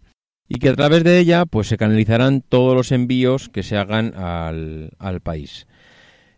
y 0.49 0.59
que 0.59 0.71
a 0.71 0.75
través 0.75 1.05
de 1.05 1.19
ella 1.19 1.45
pues 1.45 1.69
se 1.69 1.77
canalizarán 1.77 2.41
todos 2.41 2.75
los 2.75 2.93
envíos 2.93 3.49
que 3.51 3.63
se 3.63 3.77
hagan 3.77 4.15
al, 4.15 4.93
al 4.99 5.21
país. 5.21 5.67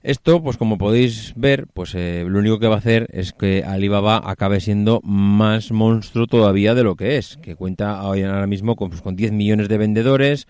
Esto, 0.04 0.42
pues 0.42 0.58
como 0.58 0.76
podéis 0.76 1.32
ver, 1.34 1.66
pues 1.72 1.94
eh, 1.94 2.26
lo 2.28 2.38
único 2.38 2.58
que 2.58 2.68
va 2.68 2.74
a 2.74 2.78
hacer 2.78 3.08
es 3.10 3.32
que 3.32 3.64
Alibaba 3.64 4.20
acabe 4.22 4.60
siendo 4.60 5.00
más 5.02 5.72
monstruo 5.72 6.26
todavía 6.26 6.74
de 6.74 6.84
lo 6.84 6.94
que 6.94 7.16
es, 7.16 7.38
que 7.38 7.56
cuenta 7.56 7.98
ahora 7.98 8.46
mismo 8.46 8.76
con, 8.76 8.90
pues, 8.90 9.00
con 9.00 9.16
10 9.16 9.32
millones 9.32 9.70
de 9.70 9.78
vendedores, 9.78 10.46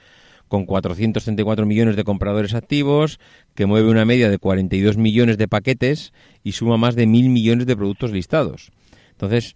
con 0.49 0.67
434 0.67 1.67
millones 1.67 1.95
de 1.95 2.03
compradores 2.03 2.53
activos, 2.53 3.21
que 3.55 3.67
mueve 3.67 3.91
una 3.91 4.05
media 4.05 4.29
de 4.29 4.39
42 4.39 4.97
millones 4.97 5.39
de 5.39 5.47
paquetes 5.47 6.13
y 6.43 6.51
suma 6.51 6.77
más 6.77 6.97
de 6.97 7.07
mil 7.07 7.29
millones 7.29 7.67
de 7.67 7.77
productos 7.77 8.11
listados. 8.11 8.73
Entonces, 9.13 9.55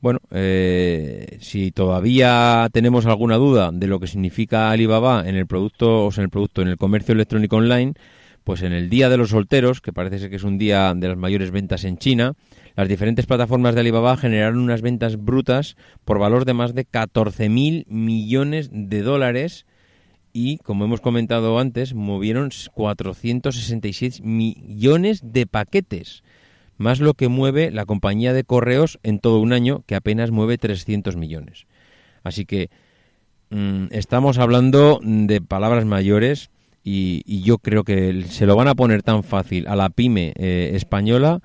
bueno, 0.00 0.20
eh, 0.30 1.38
si 1.40 1.72
todavía 1.72 2.68
tenemos 2.72 3.04
alguna 3.04 3.34
duda 3.34 3.72
de 3.72 3.88
lo 3.88 3.98
que 3.98 4.06
significa 4.06 4.70
Alibaba 4.70 5.28
en 5.28 5.34
el 5.34 5.48
producto, 5.48 6.06
o 6.06 6.12
sea, 6.12 6.22
en 6.22 6.26
el 6.26 6.30
producto, 6.30 6.62
en 6.62 6.68
el 6.68 6.76
comercio 6.76 7.14
electrónico 7.14 7.56
online, 7.56 7.94
pues 8.44 8.62
en 8.62 8.72
el 8.72 8.88
Día 8.88 9.08
de 9.08 9.16
los 9.16 9.30
Solteros, 9.30 9.80
que 9.80 9.92
parece 9.92 10.18
ser 10.18 10.30
que 10.30 10.36
es 10.36 10.44
un 10.44 10.58
día 10.58 10.94
de 10.94 11.08
las 11.08 11.16
mayores 11.16 11.50
ventas 11.50 11.84
en 11.84 11.98
China, 11.98 12.34
las 12.76 12.88
diferentes 12.88 13.26
plataformas 13.26 13.74
de 13.74 13.80
Alibaba 13.80 14.16
generaron 14.16 14.58
unas 14.58 14.82
ventas 14.82 15.22
brutas 15.22 15.76
por 16.04 16.18
valor 16.18 16.44
de 16.44 16.54
más 16.54 16.74
de 16.74 16.86
14.000 16.86 17.86
millones 17.88 18.70
de 18.72 19.02
dólares 19.02 19.66
y, 20.32 20.58
como 20.58 20.84
hemos 20.84 21.00
comentado 21.00 21.58
antes, 21.58 21.94
movieron 21.94 22.50
466 22.72 24.22
millones 24.22 25.20
de 25.24 25.46
paquetes, 25.46 26.22
más 26.76 27.00
lo 27.00 27.14
que 27.14 27.28
mueve 27.28 27.70
la 27.70 27.84
compañía 27.84 28.32
de 28.32 28.44
correos 28.44 28.98
en 29.02 29.18
todo 29.18 29.40
un 29.40 29.52
año, 29.52 29.82
que 29.86 29.96
apenas 29.96 30.30
mueve 30.30 30.56
300 30.56 31.16
millones. 31.16 31.66
Así 32.22 32.46
que 32.46 32.70
mm, 33.50 33.86
estamos 33.90 34.38
hablando 34.38 35.00
de 35.02 35.40
palabras 35.40 35.84
mayores 35.84 36.50
y, 36.82 37.42
yo 37.42 37.58
creo 37.58 37.84
que 37.84 38.24
se 38.28 38.46
lo 38.46 38.56
van 38.56 38.68
a 38.68 38.74
poner 38.74 39.02
tan 39.02 39.22
fácil 39.22 39.66
a 39.68 39.76
la 39.76 39.90
pyme 39.90 40.32
eh, 40.36 40.70
española 40.74 41.40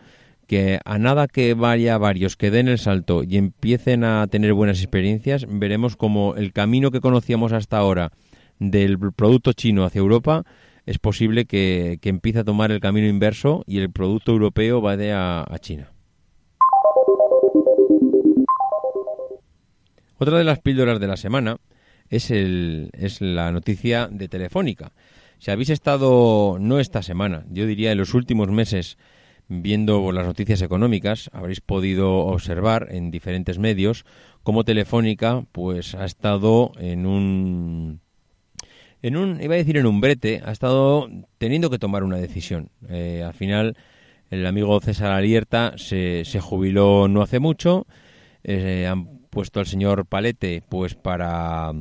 que 0.47 0.79
a 0.85 0.97
nada 0.99 1.27
que 1.27 1.53
vaya 1.53 1.97
varios 1.97 2.35
que 2.35 2.51
den 2.51 2.67
el 2.67 2.77
salto 2.77 3.23
y 3.23 3.37
empiecen 3.37 4.03
a 4.03 4.27
tener 4.27 4.53
buenas 4.53 4.79
experiencias, 4.79 5.45
veremos 5.49 5.95
como 5.95 6.35
el 6.35 6.53
camino 6.53 6.91
que 6.91 7.01
conocíamos 7.01 7.51
hasta 7.51 7.77
ahora 7.77 8.11
del 8.59 8.97
producto 9.13 9.53
chino 9.53 9.83
hacia 9.83 9.99
Europa 9.99 10.45
es 10.85 10.99
posible 10.99 11.45
que, 11.45 11.99
empiece 12.03 12.39
a 12.39 12.43
tomar 12.43 12.71
el 12.71 12.79
camino 12.79 13.07
inverso 13.07 13.63
y 13.65 13.79
el 13.79 13.91
producto 13.91 14.31
europeo 14.31 14.81
vaya 14.81 15.39
a, 15.39 15.53
a 15.53 15.59
China. 15.59 15.91
Otra 20.17 20.37
de 20.37 20.43
las 20.43 20.59
píldoras 20.59 20.99
de 20.99 21.07
la 21.07 21.17
semana 21.17 21.57
es, 22.09 22.31
el, 22.31 22.89
es 22.93 23.19
la 23.21 23.51
noticia 23.51 24.07
de 24.07 24.27
Telefónica. 24.27 24.91
Si 25.45 25.51
habéis 25.51 25.69
estado, 25.69 26.58
no 26.60 26.79
esta 26.79 27.03
semana, 27.03 27.45
yo 27.51 27.67
diría 27.67 27.91
en 27.91 27.99
los 27.99 28.15
últimos 28.15 28.49
meses, 28.49 28.97
viendo 29.47 30.12
las 30.12 30.25
noticias 30.25 30.60
económicas, 30.63 31.29
habréis 31.34 31.62
podido 31.62 32.15
observar 32.15 32.88
en 32.89 33.12
diferentes 33.12 33.60
medios 33.60 34.05
cómo 34.41 34.63
Telefónica 34.63 35.45
pues 35.51 35.93
ha 35.93 36.05
estado 36.05 36.71
en 36.79 37.05
un 37.05 37.99
en 39.03 39.17
un 39.17 39.39
iba 39.39 39.53
a 39.53 39.58
decir 39.58 39.77
en 39.77 39.86
un 39.86 40.01
brete, 40.01 40.41
ha 40.43 40.51
estado 40.51 41.12
teniendo 41.38 41.69
que 41.69 41.77
tomar 41.77 42.03
una 42.03 42.17
decisión. 42.17 42.71
Eh, 42.89 43.21
al 43.23 43.36
final 43.36 43.77
el 44.31 44.47
amigo 44.47 44.79
César 44.79 45.12
Alierta 45.12 45.73
se, 45.77 46.25
se 46.25 46.39
jubiló 46.39 47.08
no 47.08 47.21
hace 47.21 47.38
mucho, 47.38 47.86
eh, 48.43 48.88
han 48.89 49.19
puesto 49.29 49.60
al 49.60 49.67
señor 49.67 50.08
Palete 50.08 50.63
pues 50.67 50.95
para 50.95 51.71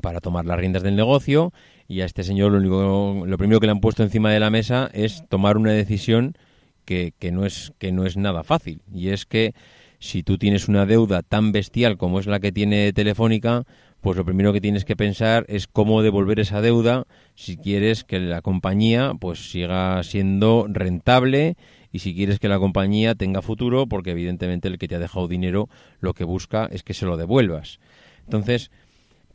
para 0.00 0.20
tomar 0.20 0.46
las 0.46 0.58
riendas 0.58 0.82
del 0.82 0.96
negocio 0.96 1.52
y 1.88 2.00
a 2.00 2.04
este 2.04 2.24
señor 2.24 2.52
lo, 2.52 2.58
único, 2.58 3.26
lo 3.26 3.38
primero 3.38 3.60
que 3.60 3.66
le 3.66 3.72
han 3.72 3.80
puesto 3.80 4.02
encima 4.02 4.30
de 4.30 4.40
la 4.40 4.50
mesa 4.50 4.90
es 4.92 5.24
tomar 5.28 5.56
una 5.56 5.72
decisión 5.72 6.36
que, 6.84 7.12
que, 7.18 7.32
no 7.32 7.46
es, 7.46 7.72
que 7.78 7.92
no 7.92 8.06
es 8.06 8.16
nada 8.16 8.44
fácil. 8.44 8.80
Y 8.92 9.08
es 9.08 9.26
que 9.26 9.54
si 9.98 10.22
tú 10.22 10.38
tienes 10.38 10.68
una 10.68 10.86
deuda 10.86 11.22
tan 11.22 11.52
bestial 11.52 11.96
como 11.96 12.20
es 12.20 12.26
la 12.26 12.40
que 12.40 12.52
tiene 12.52 12.92
Telefónica, 12.92 13.64
pues 14.00 14.16
lo 14.16 14.24
primero 14.24 14.52
que 14.52 14.60
tienes 14.60 14.84
que 14.84 14.96
pensar 14.96 15.44
es 15.48 15.66
cómo 15.66 16.02
devolver 16.02 16.38
esa 16.38 16.60
deuda 16.60 17.06
si 17.34 17.56
quieres 17.56 18.04
que 18.04 18.20
la 18.20 18.40
compañía 18.42 19.12
pues 19.18 19.50
siga 19.50 20.02
siendo 20.02 20.66
rentable 20.68 21.56
y 21.92 22.00
si 22.00 22.14
quieres 22.14 22.38
que 22.38 22.48
la 22.48 22.58
compañía 22.58 23.14
tenga 23.14 23.42
futuro, 23.42 23.86
porque 23.86 24.10
evidentemente 24.10 24.68
el 24.68 24.78
que 24.78 24.86
te 24.86 24.96
ha 24.96 25.00
dejado 25.00 25.28
dinero 25.28 25.68
lo 25.98 26.14
que 26.14 26.24
busca 26.24 26.68
es 26.70 26.82
que 26.82 26.94
se 26.94 27.06
lo 27.06 27.16
devuelvas. 27.16 27.80
Entonces, 28.24 28.70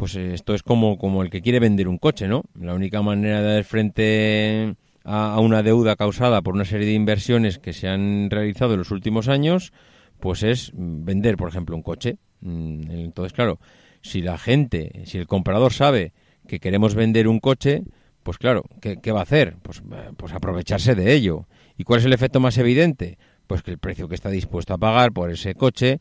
pues 0.01 0.15
esto 0.15 0.55
es 0.55 0.63
como, 0.63 0.97
como 0.97 1.21
el 1.21 1.29
que 1.29 1.43
quiere 1.43 1.59
vender 1.59 1.87
un 1.87 1.99
coche, 1.99 2.27
¿no? 2.27 2.41
La 2.59 2.73
única 2.73 3.03
manera 3.03 3.39
de 3.39 3.53
dar 3.53 3.63
frente 3.63 4.75
a, 5.03 5.39
una 5.39 5.61
deuda 5.61 5.95
causada 5.95 6.41
por 6.41 6.55
una 6.55 6.65
serie 6.65 6.87
de 6.87 6.93
inversiones 6.93 7.59
que 7.59 7.71
se 7.71 7.87
han 7.87 8.31
realizado 8.31 8.73
en 8.73 8.79
los 8.79 8.89
últimos 8.89 9.27
años, 9.27 9.73
pues 10.19 10.41
es 10.41 10.71
vender, 10.73 11.37
por 11.37 11.49
ejemplo, 11.49 11.75
un 11.75 11.83
coche. 11.83 12.17
Mm, 12.39 12.89
entonces, 12.89 13.31
claro, 13.31 13.59
si 14.01 14.23
la 14.23 14.39
gente, 14.39 15.03
si 15.05 15.19
el 15.19 15.27
comprador 15.27 15.71
sabe 15.71 16.13
que 16.47 16.59
queremos 16.59 16.95
vender 16.95 17.27
un 17.27 17.39
coche, 17.39 17.83
pues 18.23 18.39
claro, 18.39 18.63
¿qué, 18.81 18.97
qué 19.03 19.11
va 19.11 19.19
a 19.19 19.23
hacer? 19.29 19.57
Pues, 19.61 19.83
pues 20.17 20.33
aprovecharse 20.33 20.95
de 20.95 21.13
ello. 21.13 21.45
¿Y 21.77 21.83
cuál 21.83 21.99
es 21.99 22.07
el 22.07 22.13
efecto 22.13 22.39
más 22.39 22.57
evidente? 22.57 23.19
Pues 23.45 23.61
que 23.61 23.69
el 23.69 23.77
precio 23.77 24.07
que 24.07 24.15
está 24.15 24.31
dispuesto 24.31 24.73
a 24.73 24.79
pagar 24.79 25.11
por 25.11 25.29
ese 25.29 25.53
coche 25.53 25.99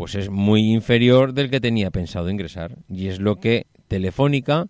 pues 0.00 0.14
es 0.14 0.30
muy 0.30 0.72
inferior 0.72 1.34
del 1.34 1.50
que 1.50 1.60
tenía 1.60 1.90
pensado 1.90 2.30
ingresar. 2.30 2.78
Y 2.88 3.08
es 3.08 3.20
lo 3.20 3.36
que 3.36 3.66
Telefónica 3.86 4.68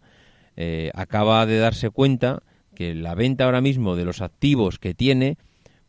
eh, 0.56 0.90
acaba 0.92 1.46
de 1.46 1.56
darse 1.58 1.90
cuenta 1.90 2.42
que 2.74 2.96
la 2.96 3.14
venta 3.14 3.44
ahora 3.44 3.60
mismo 3.60 3.94
de 3.94 4.04
los 4.04 4.22
activos 4.22 4.80
que 4.80 4.92
tiene 4.92 5.38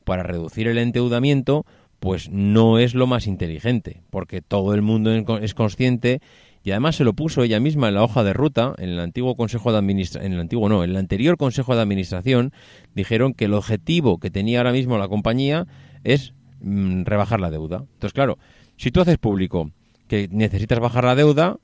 para 0.03 0.21
reducir 0.21 0.67
el 0.67 0.77
endeudamiento, 0.77 1.65
pues 1.99 2.29
no 2.29 2.77
es 2.77 2.93
lo 2.93 3.07
más 3.07 3.25
inteligente, 3.25 4.03
porque 4.11 4.43
todo 4.43 4.75
el 4.75 4.83
mundo 4.83 5.11
es 5.11 5.55
consciente 5.55 6.21
y 6.63 6.69
además 6.69 6.97
se 6.97 7.03
lo 7.03 7.13
puso 7.13 7.41
ella 7.41 7.59
misma 7.59 7.87
en 7.87 7.95
la 7.95 8.03
hoja 8.03 8.23
de 8.23 8.33
ruta, 8.33 8.75
en 8.77 8.89
el 8.89 8.99
antiguo 8.99 9.35
consejo 9.35 9.71
de 9.71 9.79
administración, 9.79 10.27
en 10.27 10.33
el 10.33 10.39
antiguo 10.39 10.69
no, 10.69 10.83
en 10.83 10.91
el 10.91 10.97
anterior 10.97 11.37
consejo 11.37 11.73
de 11.73 11.81
administración, 11.81 12.53
dijeron 12.93 13.33
que 13.33 13.45
el 13.45 13.55
objetivo 13.55 14.19
que 14.19 14.29
tenía 14.29 14.59
ahora 14.59 14.71
mismo 14.71 14.99
la 14.99 15.07
compañía 15.07 15.65
es 16.03 16.35
mm, 16.61 17.03
rebajar 17.03 17.39
la 17.39 17.51
deuda. 17.51 17.77
Entonces, 17.77 18.13
claro, 18.13 18.37
si 18.77 18.91
tú 18.91 19.01
haces 19.01 19.17
público 19.17 19.71
que 20.07 20.27
necesitas 20.31 20.79
bajar 20.79 21.03
la 21.03 21.15
deuda 21.15 21.57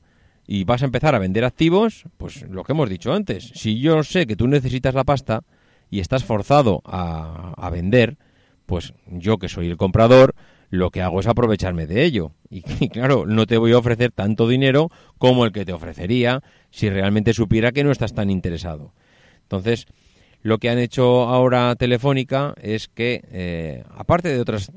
y 0.47 0.63
vas 0.63 0.81
a 0.81 0.85
empezar 0.85 1.15
a 1.15 1.19
vender 1.19 1.43
activos, 1.43 2.05
pues 2.17 2.43
lo 2.43 2.63
que 2.63 2.71
hemos 2.71 2.89
dicho 2.89 3.13
antes, 3.13 3.51
si 3.55 3.79
yo 3.79 4.03
sé 4.03 4.25
que 4.27 4.35
tú 4.35 4.47
necesitas 4.47 4.93
la 4.95 5.03
pasta 5.03 5.43
y 5.89 5.99
estás 5.99 6.23
forzado 6.23 6.81
a, 6.85 7.69
vender, 7.71 8.17
pues 8.65 8.93
yo 9.07 9.37
que 9.37 9.49
soy 9.49 9.67
el 9.67 9.77
comprador, 9.77 10.35
lo 10.69 10.89
que 10.89 11.01
hago 11.01 11.19
es 11.19 11.27
aprovecharme 11.27 11.87
de 11.87 12.03
ello. 12.03 12.31
Y, 12.49 12.63
y, 12.79 12.89
claro, 12.89 13.25
no 13.25 13.45
te 13.45 13.57
voy 13.57 13.73
a 13.73 13.77
ofrecer 13.77 14.11
tanto 14.11 14.47
dinero 14.47 14.89
como 15.17 15.45
el 15.45 15.51
que 15.51 15.65
te 15.65 15.73
ofrecería 15.73 16.41
si 16.71 16.89
realmente 16.89 17.33
supiera 17.33 17.71
que 17.71 17.83
no 17.83 17.91
estás 17.91 18.13
tan 18.13 18.29
interesado. 18.29 18.93
Entonces, 19.43 19.87
lo 20.41 20.59
que 20.59 20.69
han 20.69 20.79
hecho 20.79 21.23
ahora 21.23 21.75
Telefónica 21.75 22.53
es 22.61 22.87
que, 22.87 23.23
eh, 23.31 23.83
aparte 23.95 24.29
de 24.29 24.39
otros 24.39 24.71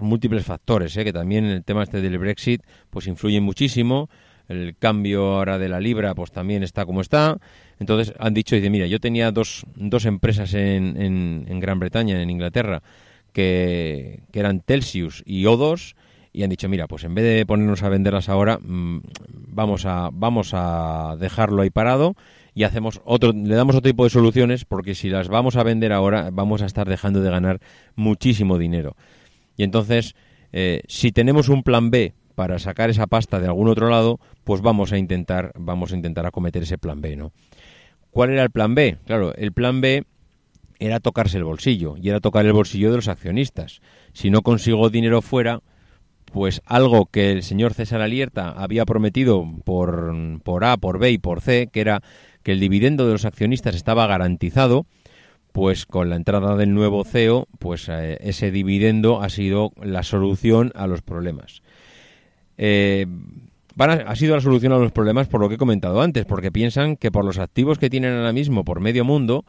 múltiples 0.00 0.44
factores, 0.44 0.96
eh, 0.96 1.04
que 1.04 1.12
también 1.12 1.44
en 1.44 1.52
el 1.52 1.64
tema 1.64 1.82
este 1.82 2.00
del 2.00 2.18
Brexit 2.18 2.62
pues 2.90 3.06
influyen 3.06 3.42
muchísimo, 3.42 4.08
el 4.48 4.76
cambio 4.78 5.36
ahora 5.36 5.58
de 5.58 5.68
la 5.68 5.80
libra 5.80 6.14
pues 6.14 6.32
también 6.32 6.62
está 6.62 6.84
como 6.84 7.00
está, 7.00 7.38
entonces 7.78 8.14
han 8.18 8.34
dicho, 8.34 8.56
dice, 8.56 8.70
mira, 8.70 8.86
yo 8.86 9.00
tenía 9.00 9.32
dos, 9.32 9.64
dos 9.74 10.04
empresas 10.04 10.54
en, 10.54 10.96
en, 11.48 11.60
Gran 11.60 11.78
Bretaña, 11.78 12.20
en 12.22 12.30
Inglaterra, 12.30 12.82
que, 13.32 14.20
que 14.32 14.40
eran 14.40 14.60
Telsius 14.60 15.22
y 15.24 15.44
O2, 15.44 15.94
y 16.32 16.42
han 16.42 16.50
dicho, 16.50 16.68
mira, 16.68 16.86
pues 16.86 17.04
en 17.04 17.14
vez 17.14 17.24
de 17.24 17.46
ponernos 17.46 17.82
a 17.82 17.88
venderlas 17.88 18.28
ahora, 18.28 18.58
mm, 18.58 19.00
vamos 19.28 19.86
a, 19.86 20.10
vamos 20.12 20.50
a 20.52 21.16
dejarlo 21.18 21.62
ahí 21.62 21.70
parado 21.70 22.14
y 22.60 22.64
hacemos 22.64 23.00
otro, 23.06 23.32
le 23.32 23.54
damos 23.54 23.74
otro 23.74 23.88
tipo 23.88 24.04
de 24.04 24.10
soluciones 24.10 24.66
porque 24.66 24.94
si 24.94 25.08
las 25.08 25.28
vamos 25.28 25.56
a 25.56 25.62
vender 25.62 25.94
ahora 25.94 26.28
vamos 26.30 26.60
a 26.60 26.66
estar 26.66 26.86
dejando 26.86 27.22
de 27.22 27.30
ganar 27.30 27.58
muchísimo 27.96 28.58
dinero. 28.58 28.96
Y 29.56 29.62
entonces, 29.62 30.14
eh, 30.52 30.82
si 30.86 31.10
tenemos 31.10 31.48
un 31.48 31.62
plan 31.62 31.90
B 31.90 32.12
para 32.34 32.58
sacar 32.58 32.90
esa 32.90 33.06
pasta 33.06 33.40
de 33.40 33.46
algún 33.46 33.68
otro 33.68 33.88
lado, 33.88 34.20
pues 34.44 34.60
vamos 34.60 34.92
a 34.92 34.98
intentar, 34.98 35.52
vamos 35.56 35.94
a 35.94 35.96
intentar 35.96 36.26
acometer 36.26 36.64
ese 36.64 36.76
plan 36.76 37.00
B, 37.00 37.16
¿no? 37.16 37.32
¿Cuál 38.10 38.28
era 38.28 38.42
el 38.42 38.50
plan 38.50 38.74
B? 38.74 38.98
Claro, 39.06 39.34
el 39.36 39.52
plan 39.52 39.80
B 39.80 40.04
era 40.80 41.00
tocarse 41.00 41.38
el 41.38 41.44
bolsillo 41.44 41.94
y 41.96 42.10
era 42.10 42.20
tocar 42.20 42.44
el 42.44 42.52
bolsillo 42.52 42.90
de 42.90 42.96
los 42.96 43.08
accionistas. 43.08 43.80
Si 44.12 44.28
no 44.28 44.42
consigo 44.42 44.90
dinero 44.90 45.22
fuera, 45.22 45.62
pues 46.30 46.60
algo 46.66 47.06
que 47.06 47.32
el 47.32 47.42
señor 47.42 47.72
César 47.72 48.02
Alierta 48.02 48.50
había 48.50 48.84
prometido 48.84 49.46
por, 49.64 50.12
por 50.42 50.64
A, 50.64 50.76
por 50.76 50.98
B 50.98 51.10
y 51.12 51.18
por 51.18 51.40
C, 51.40 51.70
que 51.72 51.80
era 51.80 52.02
que 52.42 52.52
el 52.52 52.60
dividendo 52.60 53.06
de 53.06 53.12
los 53.12 53.24
accionistas 53.24 53.74
estaba 53.74 54.06
garantizado, 54.06 54.86
pues 55.52 55.86
con 55.86 56.10
la 56.10 56.16
entrada 56.16 56.56
del 56.56 56.74
nuevo 56.74 57.04
CEO, 57.04 57.48
pues 57.58 57.88
eh, 57.88 58.18
ese 58.20 58.50
dividendo 58.50 59.20
ha 59.20 59.28
sido 59.28 59.72
la 59.82 60.02
solución 60.02 60.72
a 60.74 60.86
los 60.86 61.02
problemas. 61.02 61.62
Eh, 62.56 63.06
ha 63.78 64.16
sido 64.16 64.34
la 64.34 64.42
solución 64.42 64.72
a 64.72 64.78
los 64.78 64.92
problemas 64.92 65.28
por 65.28 65.40
lo 65.40 65.48
que 65.48 65.54
he 65.54 65.58
comentado 65.58 66.02
antes, 66.02 66.24
porque 66.24 66.52
piensan 66.52 66.96
que 66.96 67.10
por 67.10 67.24
los 67.24 67.38
activos 67.38 67.78
que 67.78 67.90
tienen 67.90 68.14
ahora 68.14 68.32
mismo 68.32 68.64
por 68.64 68.80
medio 68.80 69.04
mundo, 69.04 69.44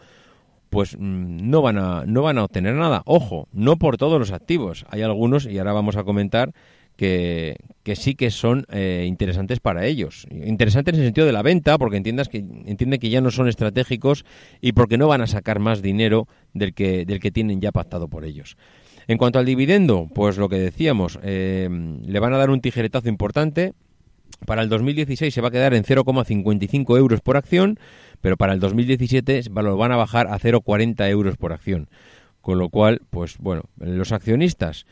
pues 0.69 0.95
mm, 0.97 1.49
no 1.49 1.61
van 1.61 1.77
a 1.77 2.05
no 2.05 2.21
van 2.21 2.37
a 2.37 2.45
obtener 2.45 2.75
nada. 2.75 3.03
Ojo, 3.05 3.47
no 3.51 3.75
por 3.77 3.97
todos 3.97 4.19
los 4.19 4.31
activos. 4.31 4.85
Hay 4.89 5.01
algunos 5.01 5.45
y 5.45 5.59
ahora 5.59 5.73
vamos 5.73 5.97
a 5.97 6.03
comentar 6.03 6.53
que, 7.01 7.95
sí 7.95 8.13
que 8.13 8.29
son 8.29 8.65
eh, 8.71 9.05
interesantes 9.07 9.59
para 9.59 9.87
ellos. 9.87 10.27
Interesantes 10.29 10.93
en 10.93 10.99
el 10.99 11.07
sentido 11.07 11.25
de 11.25 11.33
la 11.33 11.41
venta, 11.41 11.79
porque 11.79 11.97
entiendas 11.97 12.29
que 12.29 12.37
entiende 12.37 12.99
que 12.99 13.09
ya 13.09 13.21
no 13.21 13.31
son 13.31 13.47
estratégicos 13.47 14.23
y 14.61 14.73
porque 14.73 14.99
no 14.99 15.07
van 15.07 15.21
a 15.21 15.27
sacar 15.27 15.57
más 15.57 15.81
dinero 15.81 16.27
del 16.53 16.75
que 16.75 17.05
del 17.05 17.19
que 17.19 17.31
tienen 17.31 17.59
ya 17.59 17.71
pactado 17.71 18.07
por 18.07 18.23
ellos. 18.23 18.55
En 19.07 19.17
cuanto 19.17 19.39
al 19.39 19.45
dividendo, 19.45 20.09
pues 20.13 20.37
lo 20.37 20.47
que 20.47 20.57
decíamos, 20.57 21.19
eh, 21.23 21.67
le 22.05 22.19
van 22.19 22.33
a 22.33 22.37
dar 22.37 22.51
un 22.51 22.61
tijeretazo 22.61 23.09
importante. 23.09 23.73
Para 24.45 24.61
el 24.61 24.69
2016 24.69 25.33
se 25.33 25.41
va 25.41 25.47
a 25.47 25.51
quedar 25.51 25.73
en 25.73 25.83
0,55 25.83 26.97
euros 26.97 27.21
por 27.21 27.35
acción, 27.35 27.79
pero 28.21 28.37
para 28.37 28.53
el 28.53 28.59
2017 28.59 29.41
lo 29.51 29.77
van 29.77 29.91
a 29.91 29.97
bajar 29.97 30.27
a 30.27 30.37
0,40 30.37 31.09
euros 31.09 31.35
por 31.35 31.51
acción. 31.51 31.89
Con 32.41 32.59
lo 32.59 32.69
cual, 32.69 33.01
pues 33.09 33.37
bueno, 33.39 33.63
los 33.77 34.11
accionistas, 34.11 34.85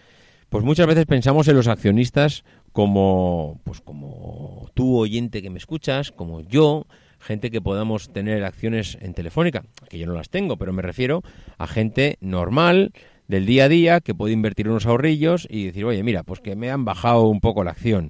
pues 0.50 0.64
muchas 0.64 0.88
veces 0.88 1.06
pensamos 1.06 1.48
en 1.48 1.56
los 1.56 1.68
accionistas 1.68 2.44
como, 2.72 3.60
pues 3.64 3.82
como 3.82 4.70
tú 4.74 4.98
oyente 4.98 5.42
que 5.42 5.50
me 5.50 5.58
escuchas, 5.58 6.12
como 6.12 6.42
yo, 6.42 6.86
gente 7.20 7.52
que 7.52 7.62
podamos 7.62 8.12
tener 8.12 8.44
acciones 8.44 8.98
en 9.02 9.14
Telefónica, 9.14 9.64
que 9.90 10.00
yo 10.00 10.08
no 10.08 10.14
las 10.14 10.30
tengo, 10.30 10.58
pero 10.58 10.74
me 10.74 10.82
refiero 10.82 11.22
a 11.58 11.68
gente 11.68 12.18
normal, 12.22 12.92
del 13.30 13.46
día 13.46 13.66
a 13.66 13.70
día 13.70 14.02
que 14.02 14.16
puede 14.16 14.34
invertir 14.34 14.68
unos 14.68 14.88
ahorrillos 14.88 15.48
y 15.50 15.66
decir, 15.66 15.86
oye, 15.86 16.02
mira, 16.04 16.24
pues 16.24 16.42
que 16.42 16.56
me 16.56 16.72
han 16.72 16.84
bajado 16.84 17.28
un 17.28 17.40
poco 17.40 17.64
la 17.64 17.72
acción. 17.72 18.10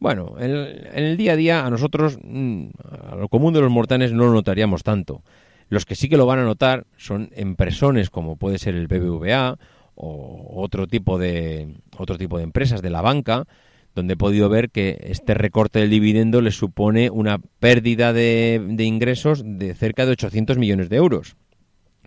Bueno, 0.00 0.34
en 0.38 0.50
el, 0.92 1.16
día 1.16 1.32
a 1.32 1.36
día 1.36 1.64
a 1.64 1.70
nosotros, 1.70 2.18
mm, 2.22 2.66
a 3.10 3.14
lo 3.14 3.28
común 3.28 3.54
de 3.54 3.60
los 3.60 3.70
mortales, 3.70 4.12
no 4.12 4.24
lo 4.24 4.32
notaríamos 4.32 4.82
tanto. 4.82 5.22
Los 5.68 5.86
que 5.86 5.94
sí 5.94 6.08
que 6.08 6.16
lo 6.16 6.26
van 6.26 6.40
a 6.40 6.44
notar 6.44 6.84
son 6.96 7.30
empresones 7.34 8.10
como 8.10 8.36
puede 8.36 8.58
ser 8.58 8.74
el 8.74 8.88
BBVA 8.88 9.56
o 9.96 10.62
otro 10.62 10.86
tipo 10.86 11.18
de 11.18 11.74
otro 11.98 12.16
tipo 12.18 12.38
de 12.38 12.44
empresas 12.44 12.82
de 12.82 12.90
la 12.90 13.02
banca, 13.02 13.46
donde 13.94 14.14
he 14.14 14.16
podido 14.16 14.48
ver 14.48 14.70
que 14.70 14.98
este 15.00 15.34
recorte 15.34 15.80
del 15.80 15.90
dividendo 15.90 16.40
les 16.40 16.56
supone 16.56 17.10
una 17.10 17.38
pérdida 17.38 18.12
de, 18.12 18.64
de 18.68 18.84
ingresos 18.84 19.42
de 19.44 19.74
cerca 19.74 20.06
de 20.06 20.12
800 20.12 20.58
millones 20.58 20.88
de 20.88 20.96
euros. 20.96 21.36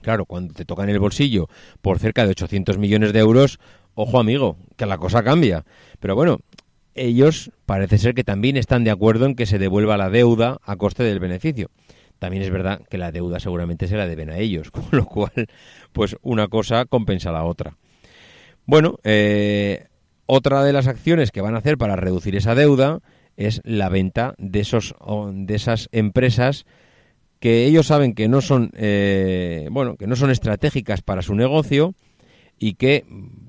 Claro, 0.02 0.25
cuando 0.25 0.54
te 0.54 0.65
tocan 0.65 0.89
el 0.89 0.99
bolsillo 0.99 1.49
por 1.82 1.99
cerca 1.99 2.23
de 2.23 2.32
800 2.32 2.78
millones 2.78 3.12
de 3.12 3.19
euros, 3.19 3.60
ojo 3.95 4.19
amigo, 4.19 4.56
que 4.78 4.86
la 4.86 4.97
cosa 4.97 5.23
cambia. 5.23 5.65
Pero 5.99 6.15
bueno, 6.15 6.39
ellos 6.95 7.52
parece 7.65 7.97
ser 7.97 8.13
que 8.13 8.23
también 8.23 8.58
están 8.58 8.84
de 8.84 8.91
acuerdo 8.91 9.25
en 9.25 9.36
que 9.36 9.45
se 9.45 9.60
devuelva 9.60 9.97
la 9.97 10.10
deuda 10.10 10.60
a 10.63 10.75
coste 10.75 11.04
del 11.04 11.19
beneficio. 11.19 11.69
También 12.19 12.43
es 12.43 12.51
verdad 12.51 12.82
que 12.89 12.97
la 12.97 13.12
deuda 13.12 13.39
seguramente 13.39 13.88
se 13.88 13.97
la 13.97 14.08
deben 14.08 14.29
a 14.29 14.38
ellos, 14.38 14.71
con 14.71 14.86
lo 14.91 15.05
cual, 15.05 15.47
pues 15.91 16.15
una 16.21 16.47
cosa 16.47 16.86
compensa 16.86 17.32
la 17.32 17.45
otra. 17.45 17.77
Bueno, 18.65 18.99
eh, 19.03 19.88
otra 20.25 20.63
de 20.63 20.73
las 20.73 20.88
acciones 20.88 21.32
que 21.32 21.41
van 21.41 21.55
a 21.55 21.58
hacer 21.58 21.77
para 21.77 21.95
reducir 21.95 22.36
esa 22.36 22.53
deuda 22.53 22.99
es 23.36 23.62
la 23.63 23.89
venta 23.89 24.36
de, 24.38 24.60
esos, 24.60 24.93
de 25.32 25.55
esas 25.55 25.89
empresas 25.91 26.65
que 27.39 27.65
ellos 27.65 27.88
saben 27.88 28.13
que 28.13 28.27
no 28.27 28.41
son 28.41 28.69
eh, 28.75 29.69
bueno 29.71 29.95
que 29.95 30.08
no 30.08 30.17
son 30.17 30.29
estratégicas 30.29 31.01
para 31.01 31.21
su 31.21 31.36
negocio 31.36 31.95
y 32.60 32.73
que 32.73 33.05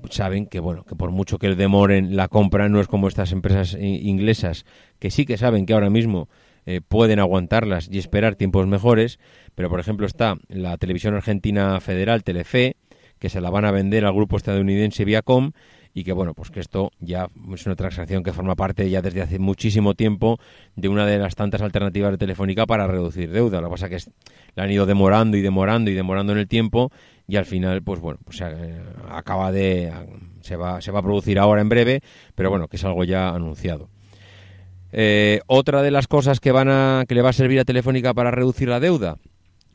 saben 0.09 0.45
que 0.45 0.61
bueno 0.61 0.85
que 0.85 0.95
por 0.95 1.11
mucho 1.11 1.37
que 1.37 1.53
demoren 1.55 2.15
la 2.15 2.29
compra 2.29 2.69
no 2.69 2.79
es 2.79 2.87
como 2.87 3.09
estas 3.09 3.33
empresas 3.33 3.77
inglesas 3.79 4.65
que 4.97 5.11
sí 5.11 5.25
que 5.25 5.37
saben 5.37 5.65
que 5.65 5.73
ahora 5.73 5.89
mismo 5.89 6.29
eh, 6.65 6.81
pueden 6.87 7.19
aguantarlas 7.19 7.89
y 7.91 7.97
esperar 7.97 8.35
tiempos 8.35 8.67
mejores 8.67 9.19
pero 9.55 9.69
por 9.69 9.79
ejemplo 9.79 10.05
está 10.05 10.37
la 10.47 10.77
televisión 10.77 11.15
argentina 11.15 11.79
federal 11.79 12.23
Telefe 12.23 12.75
que 13.19 13.29
se 13.29 13.39
la 13.39 13.49
van 13.49 13.65
a 13.65 13.71
vender 13.71 14.05
al 14.05 14.13
grupo 14.13 14.37
estadounidense 14.37 15.05
Viacom 15.05 15.51
y 15.93 16.03
que 16.03 16.13
bueno, 16.13 16.33
pues 16.33 16.51
que 16.51 16.59
esto 16.59 16.91
ya 16.99 17.29
es 17.53 17.65
una 17.65 17.75
transacción 17.75 18.23
que 18.23 18.33
forma 18.33 18.55
parte 18.55 18.89
ya 18.89 19.01
desde 19.01 19.21
hace 19.21 19.39
muchísimo 19.39 19.93
tiempo 19.93 20.39
de 20.75 20.87
una 20.87 21.05
de 21.05 21.17
las 21.17 21.35
tantas 21.35 21.61
alternativas 21.61 22.11
de 22.11 22.17
Telefónica 22.17 22.65
para 22.65 22.87
reducir 22.87 23.31
deuda. 23.31 23.61
Lo 23.61 23.67
que 23.67 23.71
pasa 23.71 23.87
es 23.87 24.05
que 24.05 24.11
la 24.55 24.63
han 24.63 24.71
ido 24.71 24.85
demorando 24.85 25.37
y 25.37 25.41
demorando 25.41 25.91
y 25.91 25.93
demorando 25.93 26.33
en 26.33 26.39
el 26.39 26.47
tiempo 26.47 26.91
y 27.27 27.35
al 27.35 27.45
final, 27.45 27.81
pues 27.83 27.99
bueno, 27.99 28.19
pues 28.23 28.41
eh, 28.41 28.81
acaba 29.09 29.51
de 29.51 29.91
se 30.41 30.55
va 30.55 30.81
se 30.81 30.91
va 30.91 30.99
a 30.99 31.03
producir 31.03 31.39
ahora 31.39 31.61
en 31.61 31.69
breve, 31.69 32.01
pero 32.35 32.49
bueno, 32.49 32.67
que 32.67 32.77
es 32.77 32.85
algo 32.85 33.03
ya 33.03 33.29
anunciado. 33.29 33.89
Eh, 34.91 35.39
otra 35.47 35.81
de 35.81 35.91
las 35.91 36.07
cosas 36.07 36.39
que 36.39 36.51
van 36.51 36.69
a 36.69 37.05
que 37.07 37.15
le 37.15 37.21
va 37.21 37.29
a 37.29 37.33
servir 37.33 37.59
a 37.59 37.65
Telefónica 37.65 38.13
para 38.13 38.31
reducir 38.31 38.67
la 38.67 38.79
deuda 38.79 39.17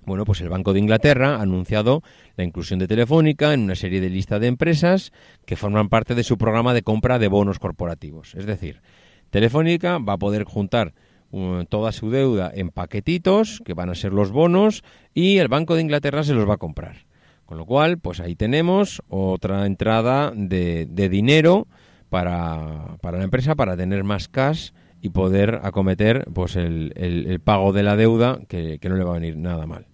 bueno, 0.07 0.24
pues 0.24 0.40
el 0.40 0.48
Banco 0.48 0.72
de 0.72 0.79
Inglaterra 0.79 1.37
ha 1.37 1.42
anunciado 1.42 2.02
la 2.37 2.44
inclusión 2.44 2.79
de 2.79 2.87
Telefónica 2.87 3.52
en 3.52 3.64
una 3.64 3.74
serie 3.74 4.00
de 4.00 4.09
listas 4.09 4.40
de 4.40 4.46
empresas 4.46 5.12
que 5.44 5.57
forman 5.57 5.88
parte 5.88 6.14
de 6.14 6.22
su 6.22 6.38
programa 6.38 6.74
de 6.74 6.83
compra 6.83 7.18
de 7.18 7.26
bonos 7.26 7.59
corporativos. 7.59 8.37
Es 8.37 8.46
decir, 8.46 8.83
Telefónica 9.31 9.98
va 9.98 10.12
a 10.12 10.18
poder 10.18 10.44
juntar 10.44 10.94
uh, 11.33 11.64
toda 11.64 11.90
su 11.90 12.11
deuda 12.11 12.52
en 12.55 12.70
paquetitos, 12.70 13.61
que 13.64 13.74
van 13.74 13.90
a 13.90 13.96
ser 13.96 14.12
los 14.12 14.31
bonos, 14.31 14.85
y 15.12 15.38
el 15.38 15.48
Banco 15.48 15.74
de 15.74 15.83
Inglaterra 15.83 16.22
se 16.22 16.35
los 16.35 16.48
va 16.48 16.55
a 16.55 16.59
comprar. 16.59 17.05
Con 17.44 17.59
lo 17.59 17.66
cual, 17.66 17.98
pues 17.98 18.20
ahí 18.20 18.37
tenemos 18.37 19.02
otra 19.09 19.66
entrada 19.66 20.33
de, 20.35 20.87
dinero 21.11 21.66
para, 22.11 22.96
la 23.02 23.22
empresa 23.24 23.57
para 23.57 23.76
tener 23.76 24.05
más 24.05 24.29
cash 24.29 24.70
y 25.06 25.10
poder 25.10 25.60
acometer 25.62 26.26
pues 26.34 26.56
el, 26.56 27.40
pago 27.44 27.72
de 27.72 27.82
la 27.82 27.96
deuda 27.96 28.40
que 28.48 28.80
no 28.82 28.96
le 28.96 29.04
va 29.04 29.12
a 29.12 29.20
venir 29.20 29.36
nada 29.36 29.66
mal. 29.66 29.86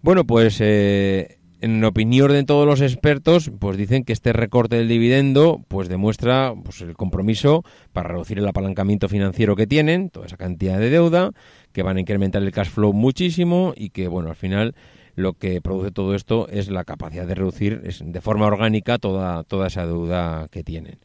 Bueno, 0.00 0.24
pues 0.24 0.60
eh, 0.60 1.38
en 1.60 1.82
opinión 1.82 2.30
de 2.30 2.44
todos 2.44 2.66
los 2.66 2.80
expertos, 2.80 3.50
pues 3.58 3.76
dicen 3.76 4.04
que 4.04 4.12
este 4.12 4.32
recorte 4.32 4.76
del 4.76 4.86
dividendo 4.86 5.64
pues 5.66 5.88
demuestra 5.88 6.54
pues, 6.64 6.80
el 6.82 6.94
compromiso 6.94 7.64
para 7.92 8.10
reducir 8.10 8.38
el 8.38 8.46
apalancamiento 8.46 9.08
financiero 9.08 9.56
que 9.56 9.66
tienen, 9.66 10.10
toda 10.10 10.26
esa 10.26 10.36
cantidad 10.36 10.78
de 10.78 10.90
deuda, 10.90 11.32
que 11.72 11.82
van 11.82 11.96
a 11.96 12.00
incrementar 12.00 12.42
el 12.42 12.52
cash 12.52 12.68
flow 12.68 12.92
muchísimo 12.92 13.72
y 13.76 13.90
que, 13.90 14.06
bueno, 14.06 14.28
al 14.28 14.36
final 14.36 14.76
lo 15.16 15.32
que 15.32 15.60
produce 15.60 15.90
todo 15.90 16.14
esto 16.14 16.46
es 16.48 16.70
la 16.70 16.84
capacidad 16.84 17.26
de 17.26 17.34
reducir 17.34 17.82
de 17.82 18.20
forma 18.20 18.46
orgánica 18.46 18.98
toda, 18.98 19.42
toda 19.42 19.66
esa 19.66 19.84
deuda 19.84 20.46
que 20.52 20.62
tienen. 20.62 21.00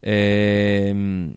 Eh, 0.00 1.34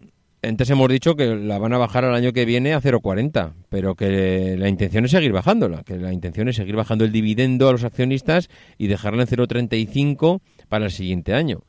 antes 0.48 0.70
hemos 0.70 0.90
dicho 0.90 1.16
que 1.16 1.36
la 1.36 1.58
van 1.58 1.74
a 1.74 1.78
bajar 1.78 2.06
al 2.06 2.16
año 2.16 2.34
que 2.34 2.46
viene 2.46 2.74
a 2.74 2.82
0,40, 2.82 3.54
pero 3.70 3.96
que 3.96 4.56
la 4.58 4.70
intención 4.70 5.06
es 5.06 5.12
seguir 5.12 5.32
bajándola, 5.32 5.84
que 5.84 5.98
la 5.98 6.14
intención 6.14 6.48
es 6.48 6.56
seguir 6.56 6.76
bajando 6.76 7.06
el 7.06 7.12
dividendo 7.12 7.70
a 7.70 7.72
los 7.72 7.84
accionistas 7.84 8.50
y 8.78 8.88
dejarla 8.88 9.24
en 9.24 9.28
0,35 9.28 10.42
para 10.70 10.86
el 10.86 10.92
siguiente 10.92 11.34
año. 11.34 11.62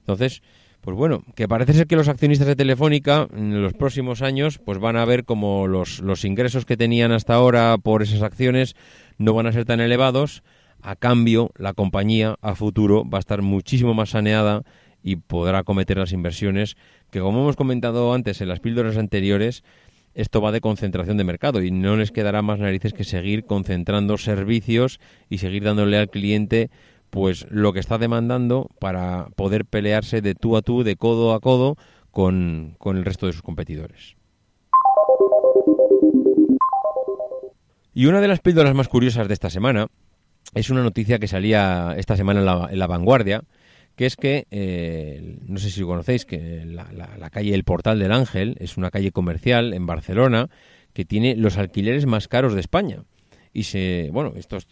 Entonces, 0.00 0.42
pues 0.80 0.96
bueno, 0.96 1.22
que 1.36 1.46
parece 1.46 1.74
ser 1.74 1.86
que 1.86 1.94
los 1.94 2.08
accionistas 2.08 2.48
de 2.48 2.56
Telefónica 2.56 3.28
en 3.36 3.62
los 3.62 3.72
próximos 3.72 4.20
años 4.20 4.58
pues 4.58 4.78
van 4.78 4.96
a 4.96 5.04
ver 5.04 5.24
como 5.24 5.68
los, 5.68 6.00
los 6.00 6.24
ingresos 6.24 6.64
que 6.64 6.76
tenían 6.76 7.12
hasta 7.12 7.34
ahora 7.34 7.78
por 7.78 8.02
esas 8.02 8.22
acciones 8.22 8.74
no 9.16 9.32
van 9.32 9.46
a 9.46 9.52
ser 9.52 9.64
tan 9.64 9.80
elevados, 9.80 10.42
a 10.80 10.96
cambio 10.96 11.52
la 11.56 11.72
compañía 11.72 12.34
a 12.42 12.56
futuro 12.56 13.08
va 13.08 13.18
a 13.18 13.20
estar 13.20 13.42
muchísimo 13.42 13.94
más 13.94 14.10
saneada 14.10 14.64
y 15.02 15.16
podrá 15.16 15.62
cometer 15.62 15.98
las 15.98 16.12
inversiones 16.12 16.76
que, 17.12 17.20
como 17.20 17.42
hemos 17.42 17.56
comentado 17.56 18.14
antes 18.14 18.40
en 18.40 18.48
las 18.48 18.58
píldoras 18.58 18.96
anteriores, 18.96 19.62
esto 20.14 20.40
va 20.40 20.50
de 20.50 20.62
concentración 20.62 21.18
de 21.18 21.24
mercado 21.24 21.62
y 21.62 21.70
no 21.70 21.96
les 21.96 22.10
quedará 22.10 22.40
más 22.40 22.58
narices 22.58 22.94
que 22.94 23.04
seguir 23.04 23.44
concentrando 23.44 24.16
servicios 24.16 24.98
y 25.28 25.38
seguir 25.38 25.62
dándole 25.62 25.98
al 25.98 26.08
cliente 26.08 26.70
pues 27.10 27.46
lo 27.50 27.74
que 27.74 27.80
está 27.80 27.98
demandando 27.98 28.70
para 28.80 29.26
poder 29.36 29.66
pelearse 29.66 30.22
de 30.22 30.34
tú 30.34 30.56
a 30.56 30.62
tú, 30.62 30.84
de 30.84 30.96
codo 30.96 31.34
a 31.34 31.40
codo 31.40 31.76
con, 32.10 32.78
el 32.82 33.04
resto 33.04 33.26
de 33.26 33.34
sus 33.34 33.42
competidores. 33.42 34.16
Y 37.92 38.06
una 38.06 38.22
de 38.22 38.28
las 38.28 38.40
píldoras 38.40 38.74
más 38.74 38.88
curiosas 38.88 39.28
de 39.28 39.34
esta 39.34 39.50
semana 39.50 39.88
es 40.54 40.70
una 40.70 40.82
noticia 40.82 41.18
que 41.18 41.28
salía 41.28 41.94
esta 41.98 42.16
semana 42.16 42.40
en 42.40 42.46
la, 42.46 42.68
en 42.70 42.78
la 42.78 42.86
vanguardia, 42.86 43.42
que 43.96 44.06
es 44.06 44.16
que, 44.16 44.46
eh, 44.50 45.36
no 45.46 45.58
sé 45.58 45.70
si 45.70 45.80
lo 45.80 45.86
conocéis, 45.86 46.24
que 46.24 46.64
la, 46.64 47.30
calle 47.30 47.54
El 47.54 47.64
Portal 47.64 47.98
del 47.98 48.12
Ángel 48.12 48.56
es 48.60 48.76
una 48.76 48.90
calle 48.90 49.12
comercial 49.12 49.74
en 49.74 49.86
Barcelona 49.86 50.48
que 50.92 51.04
tiene 51.04 51.36
los 51.36 51.58
alquileres 51.58 52.06
más 52.06 52.28
caros 52.28 52.54
de 52.54 52.60
España. 52.60 53.04
Y 53.54 53.64
se, 53.64 54.08
bueno, 54.12 54.32
estos 54.36 54.66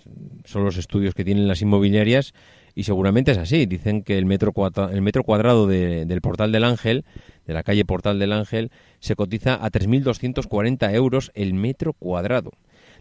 son 0.45 0.65
los 0.65 0.79
estudios 0.79 1.15
que 1.15 1.25
tienen 1.25 1.49
las 1.49 1.61
inmobiliarias 1.61 2.33
y 2.75 2.85
seguramente 2.85 3.33
es 3.33 3.39
así. 3.39 3.67
Dicen 3.67 4.03
que 4.03 4.17
el 4.17 4.25
metro, 4.25 4.55
el 4.91 5.03
metro 5.03 5.23
cuadrado 5.23 5.67
del 5.67 6.21
Portal 6.23 6.51
del 6.51 6.65
Ángel, 6.65 7.05
de 7.47 7.55
la 7.55 7.63
calle 7.63 7.85
Portal 7.85 8.19
del 8.19 8.33
Ángel, 8.33 8.71
se 9.01 9.17
cotiza 9.17 9.55
a 9.55 9.71
3.240 9.71 10.95
euros 10.95 11.31
el 11.35 11.53
metro 11.53 11.93
cuadrado. 11.93 12.53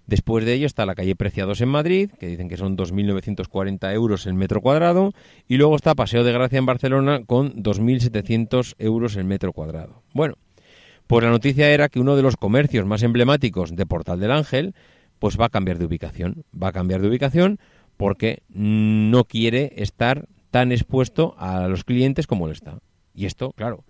Después 0.09 0.43
de 0.43 0.53
ello 0.55 0.65
está 0.65 0.87
la 0.87 0.95
calle 0.95 1.15
Preciados 1.15 1.61
en 1.61 1.69
Madrid, 1.69 2.09
que 2.19 2.25
dicen 2.25 2.49
que 2.49 2.57
son 2.57 2.75
2.940 2.75 3.93
euros 3.93 4.25
el 4.25 4.33
metro 4.33 4.59
cuadrado, 4.59 5.13
y 5.47 5.57
luego 5.57 5.75
está 5.75 5.93
Paseo 5.93 6.23
de 6.23 6.31
Gracia 6.33 6.57
en 6.57 6.65
Barcelona 6.65 7.21
con 7.27 7.53
2.700 7.53 8.73
euros 8.79 9.15
el 9.17 9.25
metro 9.25 9.53
cuadrado. 9.53 10.01
Bueno, 10.15 10.33
pues 11.05 11.23
la 11.23 11.29
noticia 11.29 11.69
era 11.69 11.89
que 11.89 11.99
uno 11.99 12.15
de 12.15 12.23
los 12.23 12.37
comercios 12.37 12.87
más 12.87 13.03
emblemáticos 13.03 13.75
de 13.75 13.85
Portal 13.85 14.19
del 14.19 14.31
Ángel, 14.31 14.73
pues 15.19 15.39
va 15.39 15.45
a 15.45 15.49
cambiar 15.49 15.77
de 15.77 15.85
ubicación. 15.85 16.43
Va 16.51 16.69
a 16.69 16.73
cambiar 16.73 17.01
de 17.01 17.07
ubicación 17.07 17.59
porque 17.95 18.41
no 18.49 19.25
quiere 19.25 19.73
estar 19.75 20.25
tan 20.49 20.71
expuesto 20.71 21.35
a 21.37 21.67
los 21.67 21.83
clientes 21.83 22.25
como 22.25 22.47
él 22.47 22.53
está. 22.53 22.79
Y 23.13 23.27
esto, 23.27 23.51
claro, 23.51 23.83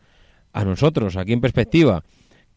a 0.52 0.66
nosotros, 0.66 1.16
aquí 1.16 1.32
en 1.32 1.40
perspectiva, 1.40 2.04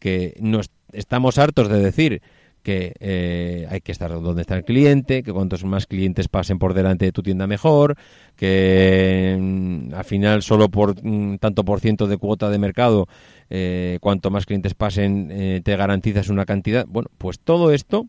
que 0.01 0.35
nos 0.40 0.70
estamos 0.92 1.38
hartos 1.38 1.68
de 1.68 1.79
decir 1.79 2.22
que 2.62 2.94
eh, 3.01 3.66
hay 3.68 3.81
que 3.81 3.92
estar 3.92 4.11
donde 4.11 4.42
está 4.42 4.57
el 4.57 4.64
cliente, 4.64 5.22
que 5.22 5.33
cuantos 5.33 5.64
más 5.64 5.87
clientes 5.87 6.29
pasen 6.29 6.59
por 6.59 6.75
delante 6.75 7.05
de 7.05 7.12
tu 7.12 7.22
tienda 7.22 7.46
mejor, 7.46 7.96
que 8.37 9.37
mm, 9.38 9.94
al 9.94 10.05
final 10.05 10.42
solo 10.42 10.68
por 10.68 10.94
un 11.03 11.38
tanto 11.38 11.64
por 11.64 11.81
ciento 11.81 12.07
de 12.07 12.16
cuota 12.16 12.51
de 12.51 12.59
mercado, 12.59 13.09
eh, 13.51 13.98
cuanto 14.01 14.31
más 14.31 14.46
clientes 14.46 14.75
pasen, 14.75 15.29
eh, 15.31 15.61
te 15.64 15.77
garantizas 15.77 16.29
una 16.29 16.44
cantidad. 16.46 16.87
Bueno, 16.87 17.11
pues 17.18 17.38
todo 17.38 17.72
esto 17.72 18.07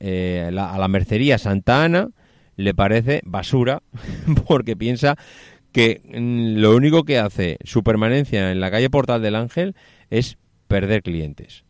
a 0.00 0.50
la 0.50 0.88
mercería 0.88 1.38
Santa 1.38 1.84
Ana 1.84 2.08
le 2.56 2.74
parece 2.74 3.20
basura 3.24 3.82
porque 4.46 4.76
piensa 4.76 5.16
que 5.74 6.02
mm, 6.04 6.60
lo 6.60 6.74
único 6.74 7.04
que 7.04 7.18
hace 7.18 7.58
su 7.64 7.82
permanencia 7.82 8.50
en 8.50 8.60
la 8.60 8.70
calle 8.70 8.90
Portal 8.90 9.20
del 9.20 9.34
Ángel 9.34 9.74
es 10.08 10.38
perder 10.68 11.02
clientes. 11.02 11.64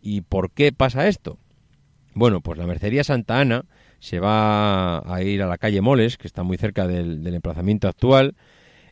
¿Y 0.00 0.22
por 0.22 0.50
qué 0.50 0.72
pasa 0.72 1.08
esto? 1.08 1.38
Bueno, 2.14 2.40
pues 2.40 2.58
la 2.58 2.66
mercería 2.66 3.04
Santa 3.04 3.40
Ana 3.40 3.64
se 4.00 4.20
va 4.20 4.98
a 4.98 5.22
ir 5.22 5.42
a 5.42 5.46
la 5.46 5.58
calle 5.58 5.80
Moles, 5.80 6.16
que 6.16 6.26
está 6.26 6.42
muy 6.42 6.56
cerca 6.56 6.86
del, 6.86 7.26
emplazamiento 7.26 7.88
actual, 7.88 8.36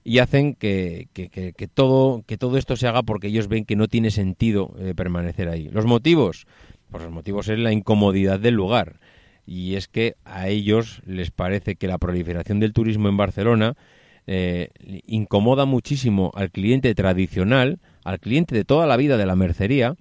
y 0.05 0.19
hacen 0.19 0.55
que, 0.55 1.09
todo, 1.75 2.23
que 2.27 2.39
todo 2.39 2.59
esto 2.59 2.77
se 2.77 2.87
haga 2.87 3.03
porque 3.03 3.29
ellos 3.29 3.49
ven 3.49 3.65
que 3.65 3.77
no 3.77 3.89
tiene 3.89 4.11
sentido 4.11 4.75
eh, 4.79 4.95
permanecer 4.95 5.49
ahí. 5.49 5.69
¿Los 5.69 5.87
motivos? 5.87 6.47
Pues 6.91 7.03
los 7.03 7.13
motivos 7.13 7.49
es 7.49 7.59
la 7.59 7.73
incomodidad 7.73 8.39
del 8.39 8.55
lugar 8.55 9.01
y 9.47 9.77
es 9.77 9.89
que 9.89 10.17
a 10.25 10.49
ellos 10.49 11.03
les 11.07 11.31
parece 11.31 11.77
que 11.77 11.87
la 11.87 11.99
proliferación 11.99 12.61
del 12.61 12.73
turismo 12.73 13.09
en 13.09 13.17
Barcelona 13.17 13.77
eh, 14.27 14.71
incomoda 15.07 15.65
muchísimo 15.67 16.33
al 16.35 16.51
cliente 16.51 16.95
tradicional, 16.95 17.79
al 18.05 18.19
cliente 18.19 18.55
de 18.55 18.65
toda 18.65 18.87
la 18.87 18.97
vida 18.97 19.17
de 19.17 19.27
la 19.27 19.37
mercería, 19.37 19.95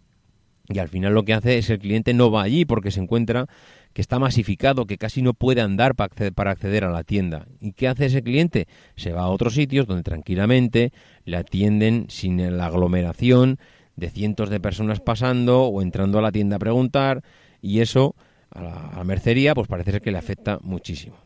y 0.68 0.80
al 0.80 0.90
final 0.90 1.14
lo 1.14 1.24
que 1.24 1.34
hace 1.34 1.58
es 1.58 1.70
el 1.70 1.80
cliente 1.80 2.14
no 2.14 2.32
va 2.32 2.44
allí 2.44 2.66
porque 2.66 2.92
se 2.92 3.00
encuentra 3.00 3.48
que 3.94 4.02
está 4.02 4.20
masificado, 4.20 4.88
que 4.88 4.98
casi 4.98 5.22
no 5.22 5.34
puede 5.34 5.62
andar 5.62 5.96
para 5.96 6.52
acceder, 6.52 6.84
a 6.84 6.90
la 6.90 7.04
tienda. 7.04 7.48
¿Y 7.62 7.72
qué 7.72 7.88
hace 7.88 8.08
ese 8.08 8.24
cliente? 8.24 8.68
Se 8.98 9.14
va 9.14 9.22
a 9.22 9.30
otros 9.30 9.54
sitios 9.54 9.88
donde 9.88 10.04
tranquilamente 10.04 10.92
le 11.24 11.38
atienden 11.38 12.08
sin 12.10 12.58
la 12.58 12.66
aglomeración 12.66 13.58
de 13.96 14.10
cientos 14.10 14.50
de 14.50 14.60
personas 14.60 15.00
pasando 15.00 15.64
o 15.64 15.82
entrando 15.82 16.20
a 16.20 16.22
la 16.22 16.32
tienda 16.34 16.58
a 16.58 16.60
preguntar, 16.60 17.24
y 17.62 17.80
eso 17.80 18.16
a 18.52 18.62
la, 18.62 19.04
mercería, 19.04 19.56
pues 19.56 19.68
parece 19.68 19.92
ser 19.92 20.02
que 20.02 20.12
le 20.12 20.18
afecta 20.18 20.60
muchísimo. 20.62 21.18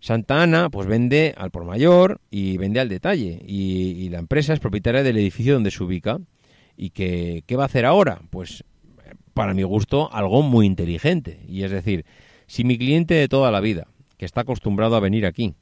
Santa 0.00 0.42
Ana 0.42 0.68
pues 0.68 0.88
vende 0.88 1.32
al 1.36 1.52
por 1.52 1.64
mayor 1.64 2.20
y 2.28 2.56
vende 2.58 2.80
al 2.80 2.88
detalle 2.88 3.40
y, 3.46 4.08
la 4.08 4.18
empresa 4.18 4.52
es 4.52 4.58
propietaria 4.58 5.04
del 5.04 5.16
edificio 5.16 5.54
donde 5.54 5.70
se 5.70 5.82
ubica 5.82 6.18
y 6.82 6.90
que, 6.90 7.44
qué 7.46 7.56
va 7.56 7.64
a 7.64 7.66
hacer 7.66 7.84
ahora 7.84 8.20
pues 8.30 8.64
para 9.34 9.54
mi 9.54 9.62
gusto 9.62 10.12
algo 10.12 10.42
muy 10.42 10.66
inteligente. 10.66 11.40
Y 11.46 11.62
es 11.62 11.70
decir 11.70 12.04
si 12.46 12.64
mi 12.64 12.78
cliente 12.78 13.14
de 13.14 13.28
toda 13.28 13.50
la 13.50 13.60
vida 13.60 13.86
que 14.16 14.24
está 14.24 14.42
acostumbrado 14.42 14.96
a 14.96 15.00
venir 15.00 15.26
aquí 15.26 15.54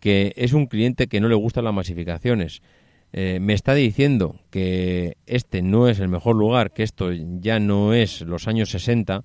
que 0.00 0.32
es 0.36 0.52
un 0.52 0.66
cliente 0.66 1.06
que 1.06 1.20
no 1.20 1.28
le 1.28 1.34
gustan 1.34 1.64
las 1.64 1.74
masificaciones 1.74 2.62
eh, 3.12 3.38
me 3.40 3.54
está 3.54 3.74
diciendo 3.74 4.36
que 4.50 5.16
este 5.26 5.62
no 5.62 5.88
es 5.88 5.98
el 5.98 6.08
mejor 6.08 6.36
lugar 6.36 6.72
que 6.72 6.82
esto 6.82 7.10
ya 7.12 7.58
no 7.58 7.92
es 7.92 8.20
los 8.22 8.48
años 8.48 8.70
60 8.70 9.24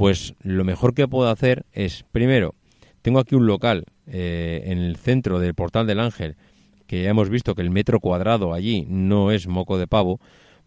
pues 0.00 0.34
lo 0.40 0.64
mejor 0.64 0.94
que 0.94 1.06
puedo 1.08 1.28
hacer 1.28 1.66
es, 1.72 2.04
primero, 2.10 2.54
tengo 3.02 3.18
aquí 3.18 3.34
un 3.34 3.46
local 3.46 3.84
eh, 4.06 4.62
en 4.64 4.78
el 4.78 4.96
centro 4.96 5.38
del 5.38 5.52
Portal 5.52 5.86
del 5.86 6.00
Ángel, 6.00 6.36
que 6.86 7.02
ya 7.02 7.10
hemos 7.10 7.28
visto 7.28 7.54
que 7.54 7.60
el 7.60 7.68
metro 7.68 8.00
cuadrado 8.00 8.54
allí 8.54 8.86
no 8.88 9.30
es 9.30 9.46
moco 9.46 9.76
de 9.76 9.86
pavo, 9.86 10.18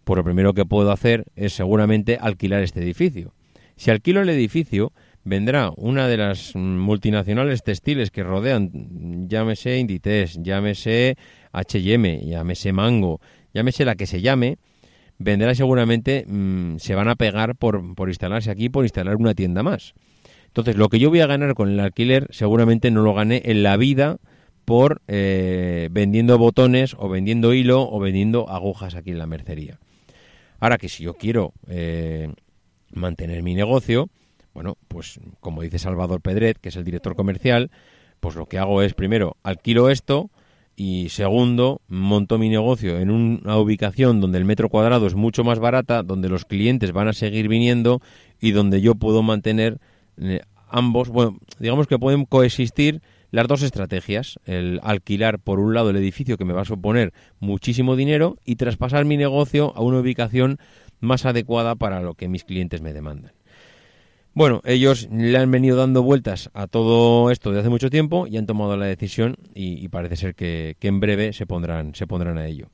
pues 0.03 0.17
lo 0.17 0.23
primero 0.23 0.53
que 0.53 0.65
puedo 0.65 0.91
hacer 0.91 1.25
es 1.35 1.53
seguramente 1.53 2.17
alquilar 2.19 2.63
este 2.63 2.81
edificio. 2.81 3.33
Si 3.75 3.89
alquilo 3.91 4.21
el 4.21 4.29
edificio, 4.29 4.93
vendrá 5.23 5.71
una 5.77 6.07
de 6.07 6.17
las 6.17 6.55
multinacionales 6.55 7.63
textiles 7.63 8.11
que 8.11 8.23
rodean, 8.23 9.27
llámese 9.27 9.79
Inditex, 9.79 10.39
llámese 10.41 11.17
H&M, 11.51 12.25
llámese 12.25 12.73
Mango, 12.73 13.21
llámese 13.53 13.85
la 13.85 13.95
que 13.95 14.05
se 14.05 14.21
llame, 14.21 14.57
vendrá 15.17 15.55
seguramente, 15.55 16.25
mm, 16.27 16.77
se 16.77 16.95
van 16.95 17.07
a 17.07 17.15
pegar 17.15 17.55
por, 17.55 17.83
instalarse 18.07 18.51
aquí, 18.51 18.69
por 18.69 18.85
instalar 18.85 19.15
una 19.15 19.33
tienda 19.33 19.63
más. 19.63 19.93
Entonces, 20.47 20.75
lo 20.75 20.89
que 20.89 20.99
yo 20.99 21.09
voy 21.09 21.21
a 21.21 21.27
ganar 21.27 21.55
con 21.55 21.69
el 21.69 21.79
alquiler 21.79 22.27
seguramente 22.29 22.91
no 22.91 23.01
lo 23.01 23.13
gané 23.13 23.41
en 23.45 23.63
la 23.63 23.77
vida 23.77 24.17
por 24.65 25.01
eh, 25.07 25.89
vendiendo 25.91 26.37
botones 26.37 26.95
o 26.99 27.09
vendiendo 27.09 27.53
hilo 27.53 27.89
o 27.89 27.99
vendiendo 27.99 28.49
agujas 28.49 28.95
aquí 28.95 29.11
en 29.11 29.19
la 29.19 29.25
mercería. 29.25 29.79
Ahora 30.63 30.77
que 30.77 30.87
si 30.87 31.03
yo 31.03 31.15
quiero 31.15 31.51
eh, 31.67 32.31
mantener 32.93 33.43
mi 33.43 33.53
negocio, 33.53 34.07
bueno, 34.53 34.77
pues 34.87 35.19
como 35.41 35.61
dice 35.61 35.77
Salvador 35.77 36.21
Pedret, 36.21 36.57
que 36.57 36.69
es 36.69 36.77
el 36.77 36.85
director 36.85 37.17
comercial, 37.17 37.69
pues 38.21 38.37
lo 38.37 38.45
que 38.45 38.59
hago 38.59 38.81
es 38.81 38.93
primero 38.93 39.35
alquilo 39.43 39.89
esto, 39.89 40.29
y 40.77 41.09
segundo, 41.09 41.81
monto 41.89 42.37
mi 42.37 42.47
negocio 42.47 42.97
en 42.97 43.11
una 43.11 43.57
ubicación 43.57 44.21
donde 44.21 44.37
el 44.37 44.45
metro 44.45 44.69
cuadrado 44.69 45.05
es 45.05 45.15
mucho 45.15 45.43
más 45.43 45.59
barata, 45.59 46.01
donde 46.01 46.29
los 46.29 46.45
clientes 46.45 46.93
van 46.93 47.09
a 47.09 47.13
seguir 47.13 47.49
viniendo 47.49 48.01
y 48.39 48.51
donde 48.51 48.79
yo 48.79 48.95
puedo 48.95 49.21
mantener 49.21 49.81
eh, 50.17 50.43
ambos, 50.69 51.09
bueno, 51.09 51.39
digamos 51.59 51.87
que 51.87 51.99
pueden 51.99 52.23
coexistir 52.23 53.01
las 53.33 53.47
dos 53.47 53.63
estrategias, 53.63 54.39
el 54.45 54.79
alquilar 54.83 55.39
por 55.39 55.59
un 55.59 55.73
lado 55.73 55.89
el 55.89 55.95
edificio 55.95 56.37
que 56.37 56.45
me 56.45 56.53
va 56.53 56.61
a 56.61 56.65
suponer 56.65 57.13
muchísimo 57.39 57.95
dinero 57.95 58.37
y 58.45 58.57
traspasar 58.57 59.05
mi 59.05 59.17
negocio 59.17 59.73
a 59.75 59.81
una 59.81 59.97
ubicación 59.97 60.59
más 60.99 61.25
adecuada 61.25 61.73
para 61.73 62.03
lo 62.03 62.13
que 62.13 62.27
mis 62.27 62.43
clientes 62.43 62.83
me 62.83 62.93
demandan. 62.93 63.31
Bueno, 64.35 64.61
ellos 64.65 65.09
le 65.11 65.35
han 65.35 65.49
venido 65.49 65.77
dando 65.77 66.03
vueltas 66.03 66.51
a 66.53 66.67
todo 66.67 67.31
esto 67.31 67.51
de 67.51 67.59
hace 67.59 67.69
mucho 67.69 67.89
tiempo 67.89 68.27
y 68.27 68.37
han 68.37 68.45
tomado 68.45 68.77
la 68.77 68.85
decisión 68.85 69.35
y, 69.55 69.87
parece 69.87 70.15
ser 70.15 70.35
que, 70.35 70.77
en 70.79 70.99
breve 70.99 71.33
se 71.33 71.47
pondrán, 71.47 71.95
se 71.95 72.05
pondrán 72.05 72.37
a 72.37 72.45
ello. 72.45 72.67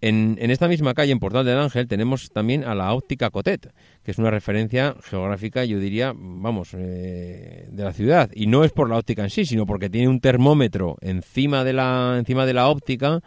En, 0.00 0.38
esta 0.38 0.68
misma 0.68 0.94
calle, 0.94 1.10
en 1.10 1.18
Portal 1.18 1.44
del 1.44 1.58
Ángel, 1.58 1.88
tenemos 1.88 2.30
también 2.30 2.62
a 2.62 2.74
la 2.76 2.94
óptica 2.94 3.30
Cotet, 3.30 3.72
que 4.04 4.12
es 4.12 4.18
una 4.18 4.30
referencia 4.30 4.94
geográfica, 5.02 5.64
yo 5.64 5.80
diría, 5.80 6.12
vamos, 6.14 6.70
eh, 6.74 7.66
de 7.68 7.84
la 7.84 7.92
ciudad. 7.92 8.30
Y 8.32 8.46
no 8.46 8.62
es 8.62 8.70
por 8.70 8.88
la 8.88 8.96
óptica 8.96 9.24
en 9.24 9.30
sí, 9.30 9.44
sino 9.44 9.66
porque 9.66 9.90
tiene 9.90 10.06
un 10.06 10.20
termómetro 10.20 10.96
encima 11.00 11.64
de 11.64 11.72
la, 11.72 12.14
encima 12.16 12.46
de 12.46 12.54
la 12.54 12.68
óptica 12.68 13.20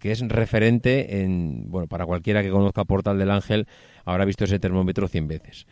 que 0.00 0.10
es 0.12 0.20
referente 0.26 1.22
en, 1.22 1.70
bueno, 1.70 1.86
para 1.86 2.06
cualquiera 2.06 2.42
que 2.42 2.50
conozca 2.50 2.84
Portal 2.84 3.18
del 3.18 3.30
Ángel, 3.30 3.68
habrá 4.04 4.24
visto 4.24 4.44
ese 4.44 4.58
termómetro 4.58 5.06
100 5.06 5.28
veces. 5.28 5.66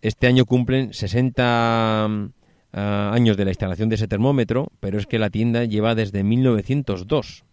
Este 0.00 0.26
año 0.26 0.46
cumplen 0.46 0.94
60 0.94 2.06
mm, 2.08 2.32
ah, 2.72 3.10
años 3.12 3.36
de 3.36 3.44
la 3.44 3.50
instalación 3.50 3.90
de 3.90 3.96
ese 3.96 4.08
termómetro, 4.08 4.72
pero 4.80 4.98
es 4.98 5.06
que 5.06 5.18
la 5.18 5.28
tienda 5.28 5.64
lleva 5.64 5.94
desde 5.94 6.24
1902. 6.24 7.44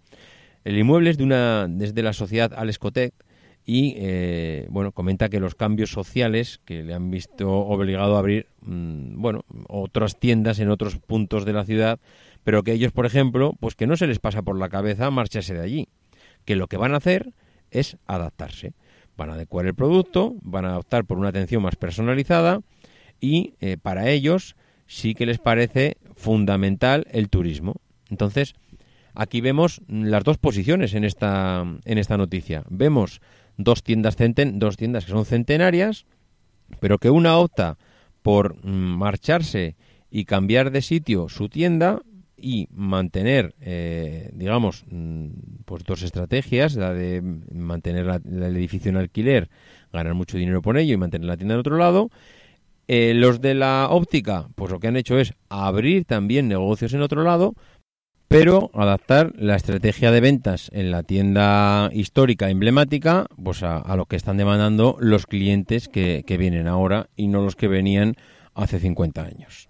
El 0.65 0.77
inmueble 0.77 1.11
es 1.11 1.17
de 1.17 1.23
una, 1.23 1.67
desde 1.69 2.03
la 2.03 2.11
sociedad 2.11 2.51
Alescotec 2.53 3.13
y 3.65 3.93
eh, 3.97 4.67
bueno, 4.69 4.91
comenta 4.91 5.29
que 5.29 5.39
los 5.39 5.55
cambios 5.55 5.91
sociales 5.91 6.59
que 6.65 6.83
le 6.83 6.93
han 6.93 7.09
visto 7.09 7.49
obligado 7.49 8.17
a 8.17 8.19
abrir 8.19 8.47
mm, 8.61 9.21
bueno, 9.21 9.45
otras 9.69 10.19
tiendas 10.19 10.59
en 10.59 10.69
otros 10.69 10.97
puntos 10.97 11.45
de 11.45 11.53
la 11.53 11.63
ciudad, 11.63 11.99
pero 12.43 12.63
que 12.63 12.73
ellos, 12.73 12.91
por 12.91 13.05
ejemplo, 13.05 13.53
pues 13.59 13.75
que 13.75 13.87
no 13.87 13.95
se 13.95 14.07
les 14.07 14.19
pasa 14.19 14.41
por 14.41 14.59
la 14.59 14.67
cabeza 14.67 15.09
marcharse 15.09 15.53
de 15.53 15.61
allí, 15.61 15.87
que 16.43 16.57
lo 16.57 16.67
que 16.67 16.75
van 16.75 16.93
a 16.93 16.97
hacer 16.97 17.31
es 17.71 17.97
adaptarse 18.05 18.73
van 19.17 19.29
a 19.29 19.33
adecuar 19.33 19.65
el 19.65 19.75
producto, 19.75 20.35
van 20.41 20.65
a 20.65 20.77
optar 20.77 21.05
por 21.05 21.17
una 21.17 21.29
atención 21.29 21.61
más 21.61 21.75
personalizada 21.75 22.61
y 23.19 23.53
eh, 23.61 23.77
para 23.81 24.09
ellos 24.09 24.55
sí 24.87 25.15
que 25.15 25.25
les 25.25 25.39
parece 25.39 25.97
fundamental 26.15 27.05
el 27.11 27.29
turismo. 27.29 27.75
Entonces, 28.09 28.53
aquí 29.15 29.41
vemos 29.41 29.81
las 29.87 30.23
dos 30.23 30.37
posiciones 30.37 30.93
en 30.93 31.03
esta, 31.03 31.65
en 31.85 31.97
esta 31.97 32.17
noticia. 32.17 32.63
Vemos 32.69 33.21
dos 33.57 33.83
tiendas, 33.83 34.15
centen, 34.15 34.59
dos 34.59 34.77
tiendas 34.77 35.05
que 35.05 35.11
son 35.11 35.25
centenarias, 35.25 36.05
pero 36.79 36.97
que 36.97 37.09
una 37.09 37.37
opta 37.37 37.77
por 38.21 38.55
mm, 38.65 38.97
marcharse 38.97 39.75
y 40.09 40.25
cambiar 40.25 40.71
de 40.71 40.81
sitio 40.81 41.29
su 41.29 41.49
tienda 41.49 42.01
y 42.37 42.67
mantener, 42.71 43.55
eh, 43.61 44.29
digamos, 44.33 44.85
mm, 44.89 45.27
pues 45.65 45.83
dos 45.83 46.03
estrategias, 46.03 46.75
la 46.75 46.93
de 46.93 47.21
mantener 47.21 48.21
el 48.25 48.43
edificio 48.55 48.89
en 48.89 48.97
alquiler, 48.97 49.49
ganar 49.91 50.13
mucho 50.13 50.37
dinero 50.37 50.61
por 50.61 50.77
ello 50.77 50.93
y 50.93 50.97
mantener 50.97 51.27
la 51.27 51.37
tienda 51.37 51.53
en 51.55 51.59
otro 51.59 51.77
lado. 51.77 52.09
Eh, 52.87 53.13
los 53.15 53.41
de 53.41 53.55
la 53.55 53.87
óptica, 53.89 54.47
pues 54.53 54.71
lo 54.71 54.79
que 54.79 54.87
han 54.87 54.95
hecho 54.95 55.17
es 55.17 55.33
abrir 55.49 56.05
también 56.05 56.47
negocios 56.47 56.93
en 56.93 57.01
otro 57.01 57.23
lado, 57.23 57.55
pero 58.35 58.69
adaptar 58.73 59.31
la 59.37 59.55
estrategia 59.55 60.11
de 60.11 60.19
ventas 60.19 60.69
en 60.73 60.91
la 60.91 61.03
tienda 61.03 61.89
histórica 61.93 62.49
emblemática 62.49 63.27
pues 63.41 63.63
a, 63.63 63.95
lo 63.95 64.07
que 64.07 64.17
están 64.17 64.35
demandando 64.35 64.97
los 64.99 65.25
clientes 65.25 65.87
que, 65.87 66.23
vienen 66.37 66.67
ahora 66.67 67.07
y 67.15 67.27
no 67.27 67.41
los 67.41 67.55
que 67.55 67.69
venían 67.69 68.15
hace 68.53 68.79
50 68.79 69.23
años. 69.23 69.69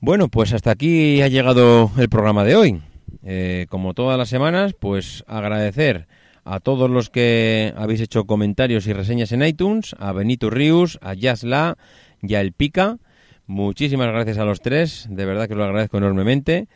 Bueno, 0.00 0.26
pues 0.26 0.52
hasta 0.52 0.72
aquí 0.72 1.22
ha 1.22 1.28
llegado 1.28 1.92
el 1.96 2.08
programa 2.08 2.42
de 2.42 2.56
hoy. 2.56 2.82
Eh, 3.22 3.66
como 3.68 3.94
todas 3.94 4.18
las 4.18 4.28
semanas, 4.28 4.74
pues 4.76 5.22
agradecer 5.28 6.08
a 6.44 6.58
todos 6.58 6.90
los 6.90 7.08
que 7.08 7.72
habéis 7.76 8.00
hecho 8.00 8.24
comentarios 8.24 8.88
y 8.88 8.92
reseñas 8.92 9.30
en 9.30 9.44
iTunes, 9.44 9.94
a 10.00 10.10
Benito 10.10 10.50
Rius, 10.50 10.98
a 11.02 11.14
Yasla 11.14 11.78
y 12.20 12.34
a 12.34 12.42
Pica. 12.56 12.98
Muchísimas 13.46 14.08
gracias 14.08 14.38
a 14.38 14.44
los 14.44 14.60
tres, 14.60 15.06
de 15.08 15.24
verdad 15.24 15.48
que 15.48 15.54
lo 15.54 15.64
agradezco 15.64 15.98
enormemente. 15.98 16.68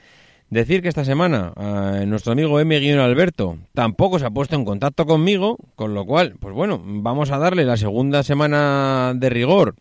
Decir 0.50 0.82
que 0.82 0.88
esta 0.88 1.04
semana 1.04 1.52
nuestro 2.06 2.32
amigo 2.32 2.58
M-Alberto 2.58 3.58
tampoco 3.72 4.18
se 4.18 4.26
ha 4.26 4.30
puesto 4.30 4.56
en 4.56 4.64
contacto 4.64 5.06
conmigo, 5.06 5.58
con 5.76 5.94
lo 5.94 6.04
cual, 6.04 6.34
pues 6.40 6.54
bueno, 6.54 6.80
vamos 6.84 7.30
a 7.30 7.38
darle 7.38 7.64
la 7.64 7.76
segunda 7.76 8.24
semana 8.24 9.12
de 9.14 9.30
rigor 9.30 9.76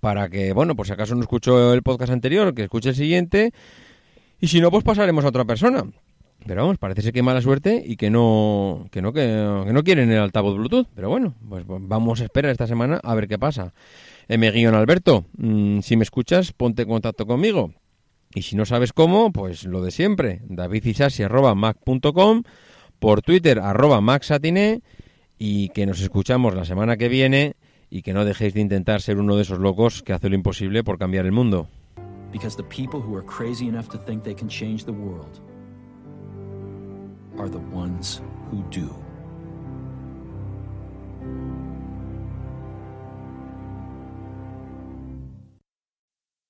para 0.00 0.28
que, 0.28 0.52
bueno, 0.52 0.76
por 0.76 0.86
si 0.86 0.92
acaso 0.92 1.14
no 1.14 1.22
escuchó 1.22 1.72
el 1.72 1.82
podcast 1.82 2.12
anterior, 2.12 2.54
que 2.54 2.64
escuche 2.64 2.90
el 2.90 2.94
siguiente, 2.94 3.52
y 4.40 4.48
si 4.48 4.60
no, 4.60 4.70
pues 4.70 4.84
pasaremos 4.84 5.24
a 5.24 5.28
otra 5.28 5.44
persona. 5.44 5.84
Pero 6.46 6.62
vamos, 6.62 6.78
parece 6.78 7.02
ser 7.02 7.12
que 7.12 7.22
mala 7.22 7.42
suerte 7.42 7.82
y 7.84 7.96
que 7.96 8.10
no, 8.10 8.86
que 8.92 9.02
no, 9.02 9.12
que, 9.12 9.26
no 9.26 9.82
quieren 9.82 10.10
el 10.10 10.20
altavoz 10.20 10.56
Bluetooth. 10.56 10.86
Pero 10.94 11.08
bueno, 11.08 11.34
pues 11.48 11.64
vamos 11.66 12.20
a 12.20 12.24
esperar 12.24 12.52
esta 12.52 12.66
semana 12.66 13.00
a 13.02 13.14
ver 13.14 13.26
qué 13.26 13.38
pasa. 13.38 13.72
M. 14.28 14.66
Alberto, 14.68 15.24
mm, 15.38 15.80
si 15.80 15.96
me 15.96 16.04
escuchas, 16.04 16.52
ponte 16.52 16.82
en 16.82 16.88
contacto 16.88 17.26
conmigo. 17.26 17.72
Y 18.34 18.42
si 18.42 18.56
no 18.56 18.66
sabes 18.66 18.92
cómo, 18.92 19.32
pues 19.32 19.64
lo 19.64 19.82
de 19.82 19.90
siempre, 19.90 20.42
davidisasi.mac.com, 20.48 22.42
por 22.98 23.22
Twitter, 23.22 23.58
arroba 23.58 24.02
y 25.38 25.68
que 25.70 25.86
nos 25.86 26.00
escuchamos 26.00 26.54
la 26.54 26.66
semana 26.66 26.96
que 26.96 27.08
viene 27.08 27.56
y 27.90 28.02
que 28.02 28.12
no 28.12 28.24
dejéis 28.24 28.54
de 28.54 28.60
intentar 28.60 29.00
ser 29.00 29.18
uno 29.18 29.36
de 29.36 29.42
esos 29.42 29.60
locos 29.60 30.02
que 30.02 30.12
hace 30.12 30.28
lo 30.28 30.34
imposible 30.34 30.84
por 30.84 30.98
cambiar 30.98 31.24
el 31.24 31.32
mundo. 31.32 31.68
Because 32.30 32.56
the 32.56 32.64
people 32.64 33.00
who 33.00 33.16
are 33.16 33.24
crazy 33.24 33.66
enough 33.68 33.88
to 33.88 33.98
think 33.98 34.22
they 34.22 34.34
can 34.34 34.48
change 34.48 34.84
the 34.84 34.92
world 34.92 35.40
are 37.38 37.48
the 37.48 37.62
ones 37.72 38.20
who 38.50 38.62
do. 38.70 39.07